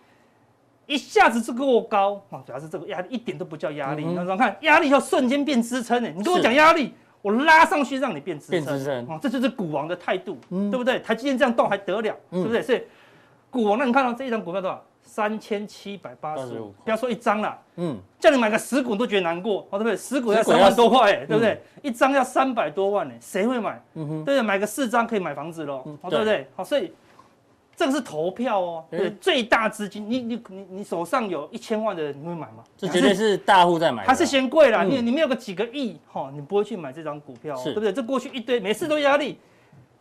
[0.87, 4.05] 一下子这个过高啊，主要是这个压力一点都不叫压力。
[4.05, 6.11] 你看，看压力要瞬间变支撑呢。
[6.15, 6.93] 你跟我讲压力，
[7.23, 9.07] 我拉上去让你变支撑。
[9.09, 10.99] 啊，这就是股王的态度，对不对？
[10.99, 12.61] 台积电这样动还得了，对不对？
[12.61, 12.83] 所以
[13.51, 14.85] 股王，那你看到这一张股票多少？
[15.05, 16.73] 三千七百八十五。
[16.85, 19.97] 不要说一张了，嗯，叫你买个十股都觉得难过，对不对？
[19.97, 21.61] 十股要三万多块，哎，对不对？
[21.83, 23.83] 一张要三百多万呢，谁会买？
[23.95, 24.41] 对不对？
[24.41, 26.47] 买个四张可以买房子喽，对不对？
[26.57, 26.93] 好，所以。
[27.75, 32.63] 这个是投票哦，对，最大资金，你你你你手上有一千万的人，你会买吗？
[32.77, 34.85] 这绝对是大户在买，它是嫌贵啦。
[34.85, 37.93] 你你没有个几个亿，哈，你不会去买这张股票，对不对？
[37.93, 39.39] 这过去一堆，每次都压力，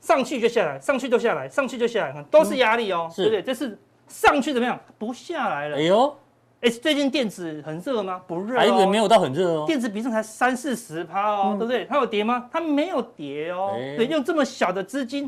[0.01, 3.41] 上去就下来，上去就下来，上去就下来，都是压力哦，对不对？
[3.41, 4.79] 这是上去怎么样？
[4.99, 5.77] 不下来了。
[5.77, 6.15] 哎呦，
[6.60, 8.21] 哎，最近电子很热吗？
[8.27, 9.63] 不热，还没有到很热哦。
[9.65, 11.86] 电子比重才三四十趴哦，对不对？
[11.86, 12.47] 它有跌吗？
[12.51, 13.71] 它没有跌哦。
[13.97, 15.27] 对，用这么小的资金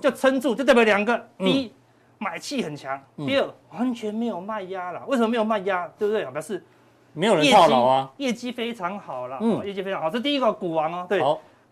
[0.00, 1.70] 就撑住，就代表两个，第一。
[2.22, 5.04] 买气很强，第二完全没有卖压了。
[5.06, 5.90] 为什么没有卖压？
[5.98, 6.24] 对不对？
[6.26, 6.62] 表示
[7.12, 10.08] 没有人套牢啊，业绩非常好了，嗯，业绩非常好。
[10.08, 11.20] 这第一个股王哦，对，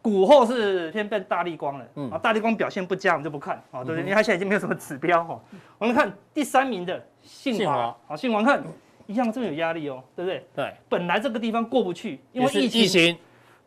[0.02, 4.00] 股后是偏变大立光了，嗯，啊，大立光表现不佳，我们就不看，啊，对不对？
[4.00, 5.40] 因为它现在已经没有什么指标哈。
[5.78, 8.62] 我们看第三名的信华，好，信华看
[9.06, 10.44] 一样这么有压力哦，对不对？
[10.56, 13.16] 对，本来这个地方过不去，因为疫情。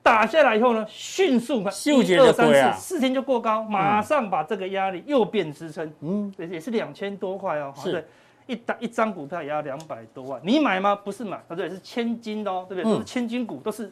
[0.04, 8.06] 打下来以后呢，迅速看一二三四四天就过高，马上把这个压力又变支撑，嗯，也是两千多块哦，是，
[8.46, 10.94] 一打一张股票也要两百多万，你买吗？
[10.94, 11.70] 不是买，对不对？
[11.70, 12.92] 是千金的哦，对不对？
[12.92, 13.92] 都是千金股，都是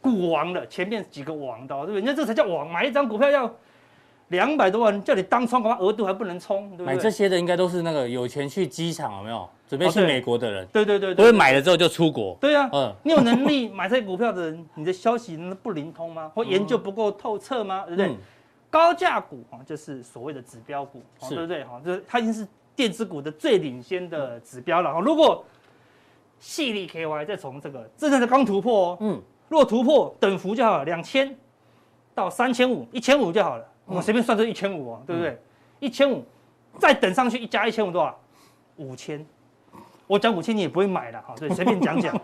[0.00, 1.94] 股王的，前面几个王的，对不对？
[1.94, 3.48] 人家这才叫王，买一张股票要。
[4.32, 6.86] 两百多万叫你当冲，恐怕额度还不能冲，对不对？
[6.86, 9.48] 买这些的应该都是那个有钱去机场，有没有？
[9.68, 10.66] 准备去美国的人。
[10.72, 12.36] 对对对，不会买了之后就出国。
[12.40, 16.30] 对啊，嗯，你有能力买这些股票的人，你的消息不灵通吗？
[16.34, 17.84] 或研究不够透彻吗？
[17.86, 18.16] 对不对？
[18.68, 21.64] 高价股啊，就是所谓的指标股，对不对？
[21.64, 24.98] 哈，就是它已经是电子股的最领先的指标了。
[25.00, 25.44] 如果
[26.40, 28.98] 矽力 KY 再从这个，这才是刚突破哦。
[29.00, 31.34] 嗯，如果突破等幅就好了，两千
[32.14, 33.66] 到三千五，一千五就好了。
[33.94, 35.38] 我随便算这一千五哦，对不对？
[35.80, 36.24] 一千五，
[36.78, 38.18] 再等上去一加一千五多少？
[38.76, 39.24] 五千。
[40.06, 42.14] 我讲五千你也不会买的哈，对，随便讲讲。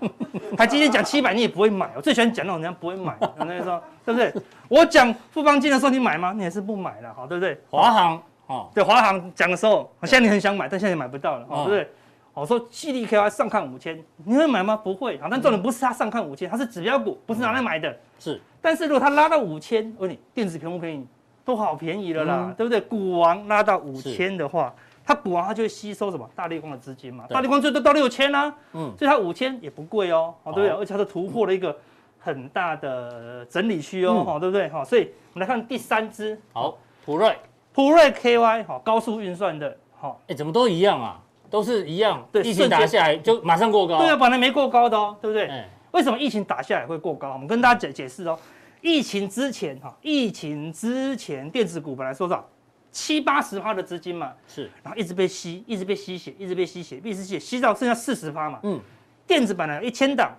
[0.57, 4.33] 他今天讲七百你也不会买，我最喜欢讲那种人家不会买，那个说对不对？
[4.68, 6.33] 我讲富邦金的时候你买吗？
[6.37, 7.59] 你也是不买的哈，对不对？
[7.70, 11.88] 华航哦，对，华航讲的时候，现在你很想买，但现在买不到了，对不对？
[12.35, 14.76] 我说矽力 KY 上看五千，你会买吗？
[14.76, 17.96] 不会，好，但重点不是它上看五千，它是指标股，不是拿来买的。
[18.18, 21.06] 是，但是如果它拉到五千，我问你，电子便不便宜？
[21.49, 22.79] 都好便宜了啦，嗯、对不对？
[22.79, 24.71] 股王拉到五千的话，
[25.03, 27.25] 它股王它就会吸收什么大立光的资金嘛？
[27.31, 30.79] 大立光最多到六千啦，嗯，所以它五千也不贵哦，哦，对不对？
[30.79, 31.75] 而且它是突破了一个
[32.19, 34.69] 很大的整理区哦，哦、嗯，对不对？
[34.69, 36.77] 好，所以我们来看第三支，好，
[37.07, 37.35] 普瑞，
[37.73, 41.19] 普瑞 KY，好，高速运算的，好，哎，怎么都一样啊？
[41.49, 45.46] 都是一样，对，疫情打下来就马上过高，对啊，本来没过高的哦，对不对？
[45.49, 47.33] 哎、为什么疫情打下来会过高？
[47.33, 48.38] 我们跟大家解解释哦。
[48.81, 52.48] 疫情之前哈，疫情之前电子股本来说少
[52.90, 58.81] 七八十趴的资金嘛，是，然后一直被吸，一直被吸血，一直被吸血，一直吸血，吸到剩下四十趴嘛，嗯，
[59.26, 60.33] 电子本来一千档，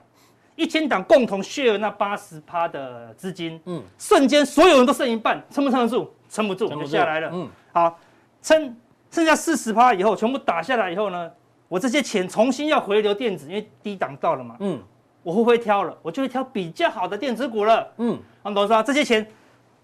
[0.56, 6.12] 一千档共同 share 那八十趴的资金，嗯，瞬间所有人都剩一半，撑不撑得住？
[6.30, 8.00] 撑不住，就下来了，嗯，好，
[8.42, 8.76] 撑
[9.12, 11.32] 剩下四十趴以后，全部打下来以后呢，
[11.68, 14.82] 我这些钱重新要回流电子，因为低档到了嘛，嗯。
[15.24, 15.96] 我会不会挑了？
[16.02, 17.88] 我就会挑比较好的电子股了。
[17.98, 19.26] 嗯，他们都说这些钱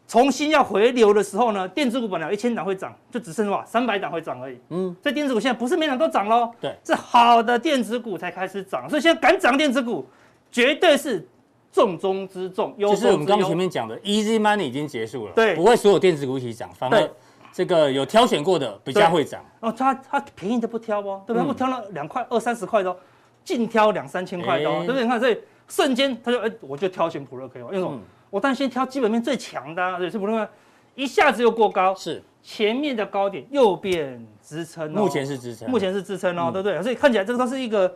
[0.07, 4.57] 重新要回流的时候呢，电子股本来一千档会涨，就只剩哇三百档会涨而已。
[4.69, 6.51] 嗯，所以电子股现在不是每档都涨喽。
[6.61, 10.05] 对，是好的电子股才开始涨，所以现在敢涨电子股，
[10.51, 11.27] 绝对是
[11.71, 12.75] 重中之重。
[12.77, 17.09] 就是我们刚刚前面讲的 easy money 已经结束了，对，不会所有电子股一起涨，反而
[17.51, 19.43] 这个有挑选过的比较会涨。
[19.61, 21.47] 哦，他他便宜的不挑哦，对不对？
[21.47, 22.97] 不挑了两块二三十块的哦，
[23.45, 25.03] 尽挑两三千块的哦，对不对？
[25.03, 25.39] 你看，所以
[25.69, 27.97] 瞬间他就哎，我就挑选普乐 K 哦，因为什么？
[28.31, 30.49] 我当然先挑基本面最强的，啊，对，是普瑞 K，
[30.95, 32.21] 一下子又过高，是。
[32.41, 36.81] 前面的高点又变支撑，目前是支撑，目前是支撑哦，对不对？
[36.83, 37.91] 所以看起来这个都是一个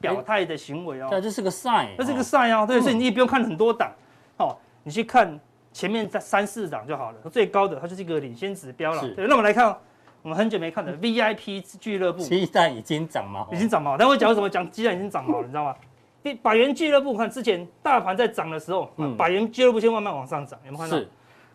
[0.00, 3.92] 表态的行为哦，对，这是个 sign，这是个 sign 哦，对，所以你也不用看很多档，
[4.38, 5.38] 哦，你去看
[5.72, 9.26] 前面在三四档就好了，最高的它就是一个领先指标了，对。
[9.26, 9.76] 那我们来看。
[10.22, 13.96] 我们很久没看的 VIP 俱乐部，鸡蛋已经长毛，已经长毛。
[13.96, 14.48] 但我讲什么？
[14.48, 15.74] 讲鸡蛋已经长毛了，你知道吗？
[16.22, 20.96] 第百元俱乐部，看之前大盘在涨的时候，百元俱乐部先慢慢往上涨，有没有看到？
[20.98, 21.08] 是。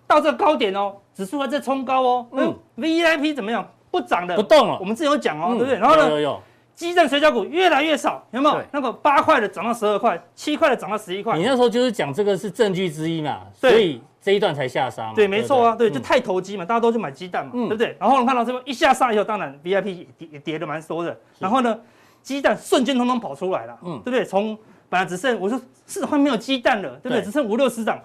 [0.07, 2.27] 到这个高点哦，指数还在冲高哦。
[2.31, 2.55] 嗯。
[2.77, 3.67] VIP 怎么样？
[3.91, 4.77] 不涨的，不动了。
[4.79, 5.75] 我们之前有讲哦，对不对？
[5.77, 6.39] 然后呢？
[6.73, 8.61] 鸡蛋水饺股越来越少，有没有？
[8.71, 11.37] 那个八块的涨到十二块，七块的涨到十一块。
[11.37, 13.43] 你那时候就是讲这个是证据之一嘛？
[13.53, 14.01] 所以。
[14.25, 15.13] 这一段才下杀嘛？
[15.13, 17.95] 对，没错啊，对，就太投机嘛，大家都去买鸡蛋嘛，对不对？
[17.99, 21.15] 然后我们看到这边一下杀以后，当然 VIP 也跌也跌的蛮多的。
[21.37, 21.79] 然后呢，
[22.23, 24.25] 鸡蛋瞬间通通跑出来了，嗯，对不对？
[24.25, 24.57] 从
[24.89, 27.21] 本来只剩我说市场没有鸡蛋了，对不对？
[27.21, 27.99] 只剩五六十档，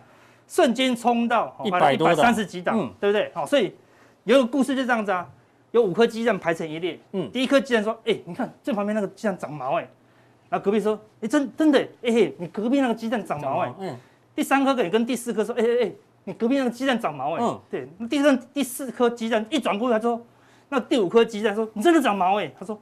[0.47, 3.33] 瞬间冲到一百三十几档，对不对？
[3.35, 3.75] 好，所以
[4.25, 5.27] 有个故事就这样子啊，
[5.71, 9.89] 有五颗鸡蛋排成一列，嗯，第一颗鸡蛋说，哎，你看这旁边那个鸡蛋长毛哎，
[10.51, 13.97] 然后隔壁说，哎，真真的，哎嘿，你隔壁那个鸡蛋长毛哎，嗯，
[14.35, 15.93] 第三颗也跟第四颗说，哎哎哎。
[16.31, 20.21] 你隔壁那个鸡蛋长毛哎，嗯，对，那第三、第四颗鸡蛋一转过来之后，
[20.69, 22.81] 那第五颗鸡蛋说：“你真的长毛哎？”他说：“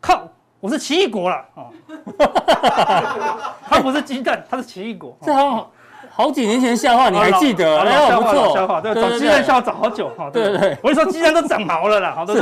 [0.00, 0.28] 靠，
[0.60, 1.72] 我是奇异果了哦。
[3.68, 5.18] ”他不是鸡蛋，他是奇异果。
[5.22, 5.72] 这好
[6.08, 7.80] 好几年前的笑话，你还记得？
[7.80, 10.30] 哎，笑话，笑话，对，找鸡蛋笑话找好久哈。
[10.30, 12.40] 对对对，我就说鸡蛋都长毛了啦，好，对不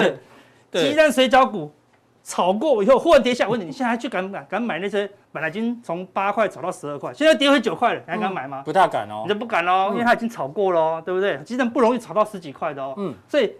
[0.70, 0.90] 对？
[0.90, 1.72] 鸡蛋水饺股。
[2.24, 8.62] 炒过以后忽然跌下，我问你，你现在还去敢敢敢买那些本来已经从八块炒到十二块，现在跌回九块了，你还敢买吗？
[8.64, 11.38] 不大敢哦，你就不敢哦，因为它已经炒过了，对不对？
[11.38, 13.52] 鸡蛋不容易炒到十几块的哦，嗯，所以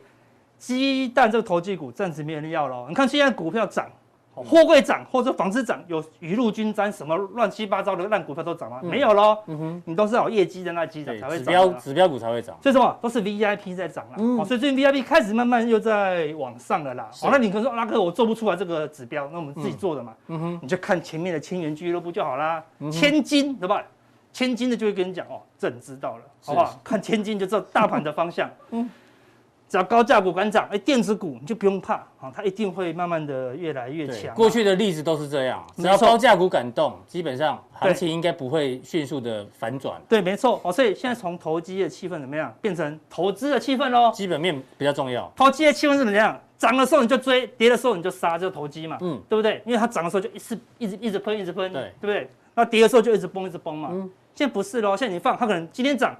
[0.59, 2.87] 鸡蛋这个投机股暂时没人要了。
[2.89, 3.87] 你看现在股票涨。
[4.35, 8.81] 货柜涨或者纺织涨，有雨露均沾，什么乱七八糟的烂股票都涨吗？
[8.83, 17.11] 没有喽，嗯哼，你都是有业绩的那几涨才会涨，指标指标股才会涨，所以什么都是 VIP 在涨了，哦，所以最近 VIP 开始慢慢又在往上了啦。
[17.13, 20.41] 好，那你可能说，拉哥我做不出来这个指标，那我们自己做的嘛，嗯。
[20.41, 23.83] 哼，你就看前面的千元俱乐部就好啦，千金对吧？
[24.33, 26.81] 千金的就会跟你讲哦，这你知道了，好不好？
[26.83, 28.89] 看千金就知道大盘的方向，嗯。
[29.73, 34.35] 只要高价股敢涨，哎，电子股你就不用怕啊，它一定会慢慢的越来越强。
[34.35, 39.99] 过去的例子都是这样，只要高价股敢动，基本上行情应该不会迅速的反转。
[40.07, 44.13] 对，没错哦，所以现在从投机的气氛怎么样，变成投资的气氛喽？
[44.13, 45.33] 基本面比较重要。
[45.35, 46.39] 投机的气氛是怎么样？
[46.59, 49.63] 涨的时候你就追，跌的时候你就杀，就投机嘛，嗯，对不对？
[49.65, 52.29] 因为它涨的时候就一直一直一直喷，一直喷，对，对不对？
[52.55, 53.89] 那跌的时候就一直崩，一直崩嘛。
[53.91, 54.01] 嗯，
[54.35, 56.15] 现在不是喽，现在你放，它可能今天涨。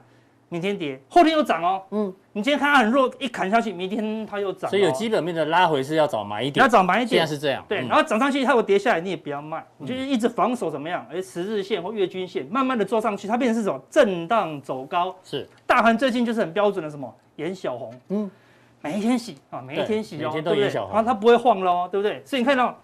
[0.53, 1.83] 明天跌，后天又涨哦。
[1.93, 4.69] 嗯，你今天看它很弱，一砍下去，明天它又涨。
[4.69, 7.09] 所以有基本面的拉回是要找买一点，要找买一点。
[7.09, 7.65] 现在是这样。
[7.67, 11.07] 对，然后涨上去它会跌下来，你也不要卖，你就一直防守怎么样？
[11.11, 13.81] 哎，十日线或月均线慢慢的做上去，它变成是什么？
[13.89, 15.17] 震荡走高。
[15.25, 15.49] 是。
[15.67, 17.11] 大盘最近就是很标准的什么？
[17.37, 17.91] 演小红。
[18.11, 18.31] 嗯。
[18.83, 20.95] 每一天洗啊，每一天洗哦，每天都演小红。
[20.95, 22.23] 然后它不会晃喽，对不对？
[22.27, 22.79] 所以你看到，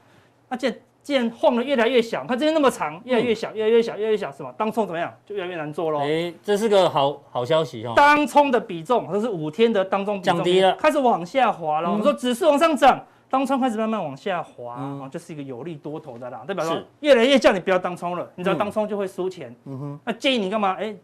[0.49, 0.73] 它这。
[1.09, 4.55] 既然晃得越来越小，它这边那么长，越来越小，越来越小，越来越小，是吧？
[4.59, 5.11] 当冲怎么样？
[5.25, 6.01] 就越来越难做喽。
[6.01, 7.95] 哎，这是个好好消息哦。
[7.97, 11.89] 当冲的比重，这是五天的当冲比重降低了，开始往下滑了。
[11.89, 16.45] 我们说指数往上涨，当冲开始慢慢往下滑啊，这是一个有利多头的啦。
[16.47, 19.57] 代表说越来越叫你不要当冲了，你知道当冲就会输钱。
[19.65, 20.01] 嗯哼。
[20.05, 20.77] 那建议你干嘛？
[20.79, 20.95] 哎，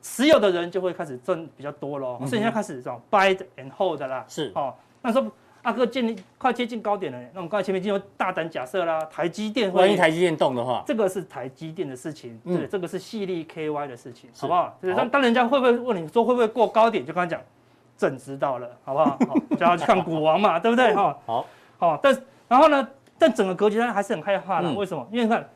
[0.00, 2.18] 持有的人就会开始挣比较多喽。
[2.24, 4.24] 所以你要开始这种 buy and hold 啦。
[4.26, 4.50] 是。
[4.54, 4.72] 哦，
[5.02, 5.30] 那说。
[5.62, 14.76] 阿哥建立快接近高点了，那我们刚才前面已经有大胆假设啦，台积电会，万一台积电动的话，这个是台积电的事情，嗯、对，这个是矽力 KY 的事情，好不好？
[14.80, 17.40] 对，当当人家会不会问你说会不会过高点，就刚才讲，
[17.96, 19.16] 朕知道了，好不好？
[19.28, 20.92] 好，就要去看股王嘛，对不对？
[20.96, 21.46] 哈，好，
[21.78, 25.06] 好，但然后呢，但整个格局上还是很害怕的，嗯、为什么？
[25.12, 25.48] 因为你看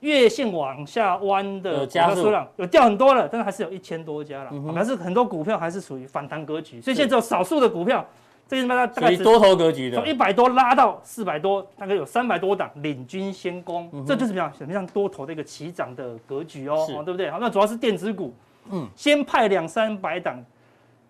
[0.00, 8.02] 月线往下弯的股票数量有掉很多了，但是还是有一千多家了，还是很多股票还是属于反弹格局，所以现在只有少数的股票。
[8.48, 14.52] 这边大概多头格局的，从一百多拉到四百多，大概有三百多档领军先攻，嗯、这就是什么样？
[14.56, 17.30] 什么像多头的一个起涨的格局哦，对不对？
[17.30, 18.32] 好，那主要是电子股，
[18.70, 20.36] 嗯，先派两三百档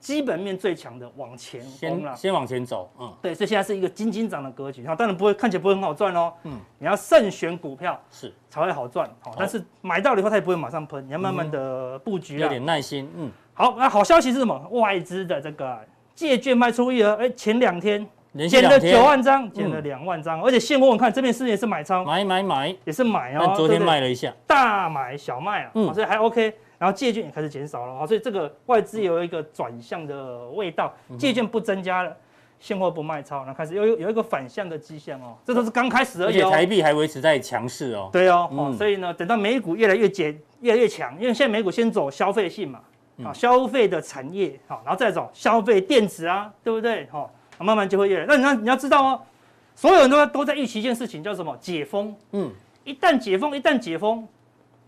[0.00, 8.32] 基本面最强的往前攻了，先往前走，嗯，对，所以现在是一个金金涨的格局，哈，当然不会看起来不会很好赚哦，嗯，你要慎选股票是。
[8.48, 14.58] 才会好赚，好，但是买到了以后它也不会马上喷，你要慢慢的布局，有点耐心，嗯，好，那好消息是什么？
[14.70, 15.78] 外资的这个
[16.16, 18.04] 借券卖出一额，哎，前两天
[18.48, 22.74] 减了九万张，减了两万张，而且现货我看这边是也是买超，买买买。
[22.84, 26.52] 也是买哦，但昨天卖了一下，大买小卖啊，所以还 OK。
[26.78, 32.14] 然后借券也开始减少了啊，所以这个外资有一个转向的味道，借券不增加了，
[32.60, 36.40] 现货不卖超，然后开始有有一个反向的迹象哦，这都是刚开始而已。
[36.40, 38.10] 而且台币还维持在强势哦。
[38.12, 42.80] 对哦，哦，所以呢，等到美股越来越减，越来越强，因为现在美股先走消费性嘛，
[43.24, 47.06] 啊，消费的产业，好，然后再走消费电子啊，对不对？
[47.10, 48.26] 好，慢慢就会越来。
[48.26, 49.20] 那你要你要知道哦，
[49.74, 51.56] 所有人都都在预期一件事情，叫什么？
[51.58, 52.14] 解封。
[52.32, 52.50] 嗯，
[52.84, 54.26] 一旦解封，一旦解封。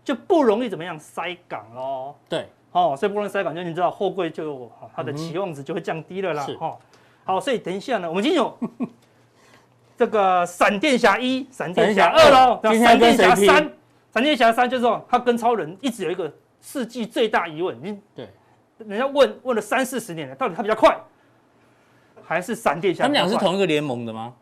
[0.01, 2.15] 就不容易怎么样塞港喽？
[2.27, 6.47] 对，哦，所以不容易塞港，就你知道货柜就它的期望值就会降低了啦。
[6.59, 6.77] 哈、嗯，
[7.25, 8.57] 好，所以等一下呢，我们今天有
[9.95, 13.71] 这个闪电侠一、闪电侠二喽，闪电侠三、
[14.11, 16.31] 闪电侠三就是说他跟超人一直有一个
[16.61, 18.29] 世纪最大疑问，你对，
[18.77, 20.97] 人家问问了三四十年了，到底他比较快，
[22.23, 23.03] 还是闪电侠？
[23.03, 24.33] 他们俩是同一个联盟的吗？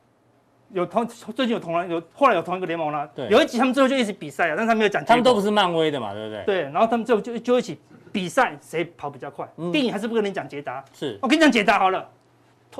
[0.74, 5.03] 有同最近有同人有后来有同一个联盟了，对，有一集他们最后就一起比赛了，但是他没有讲。
[5.05, 6.43] 他们都不是漫威的嘛，对不对？
[6.43, 7.80] 对，然后他们最后就就一起
[8.11, 9.47] 比赛，谁跑比较快？
[9.55, 10.84] 嗯、电影还是不跟你讲解答。
[10.91, 12.05] 是，我跟你讲解答好了，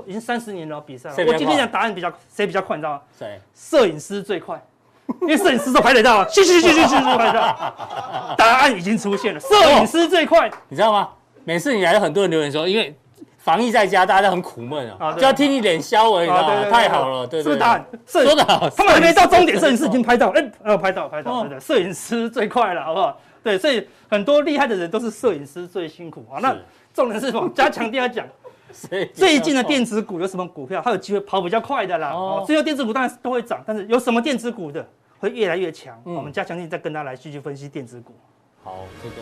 [0.06, 1.16] 已经三十年了比赛了。
[1.16, 3.02] 我今天讲答案比较谁比较快，你知道吗？
[3.18, 3.40] 谁？
[3.54, 4.62] 摄影师最快，
[5.22, 8.36] 因为摄影师都拍得到，去去去去去去排得到。
[8.38, 11.10] 答案已经出现了，摄影师最快，你知道吗？
[11.43, 12.95] 每次你来，有很多人留言说，因为。
[13.38, 17.86] 防疫在家，大家都很苦闷啊，就要听你脸消而已啊，太好了，对，是不是答案？
[18.05, 23.18] 说的好，他们还没到终点，摄影师已经拍到，哎，呃，拍到，拍到，对对，摄影师最快了，好不好？
[23.41, 26.39] 对，所以很多厉害的人都是摄影师最辛苦啊。
[26.41, 26.53] 那
[26.93, 27.49] 重点是什么？
[27.55, 28.26] 加强錠讲，
[29.13, 32.11] 最近的电子股有什么股票，它有机会跑比较快的啦。
[32.11, 34.88] 哦，最后电子股当然都会涨，但是有什么电子股的
[35.20, 35.99] 会越来越强？
[36.03, 38.13] 我们加强力再跟大家来继续分析电子股。
[38.63, 39.15] 好，这个。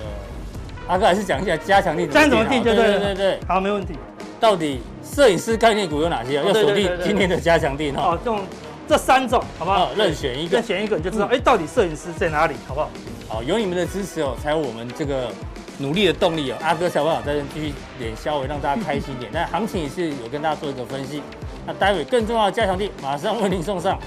[0.88, 2.62] 阿哥还是讲一下加强錠，加强怎么定？
[2.62, 3.96] 对对对对，好，没问题。
[4.40, 6.36] 到底摄影师概念股有哪些？
[6.36, 8.02] 要锁定今天的加强力哈。
[8.02, 8.40] 好，用
[8.88, 9.90] 这三种，好不好？
[9.96, 12.90] 任选一个，任选一个你就知道，哎，到底摄影师在哪里，好不好？
[13.28, 15.32] 好，有你们的支持哦，才有我们这个
[15.80, 16.58] 努力的动力哦。
[16.62, 19.32] 阿哥想办法在这继续点，稍微，让大家开心点。
[19.34, 21.22] 那行情也是有跟大家做一个分析。
[21.66, 24.00] 那待会更重要的加强地马上为您送上。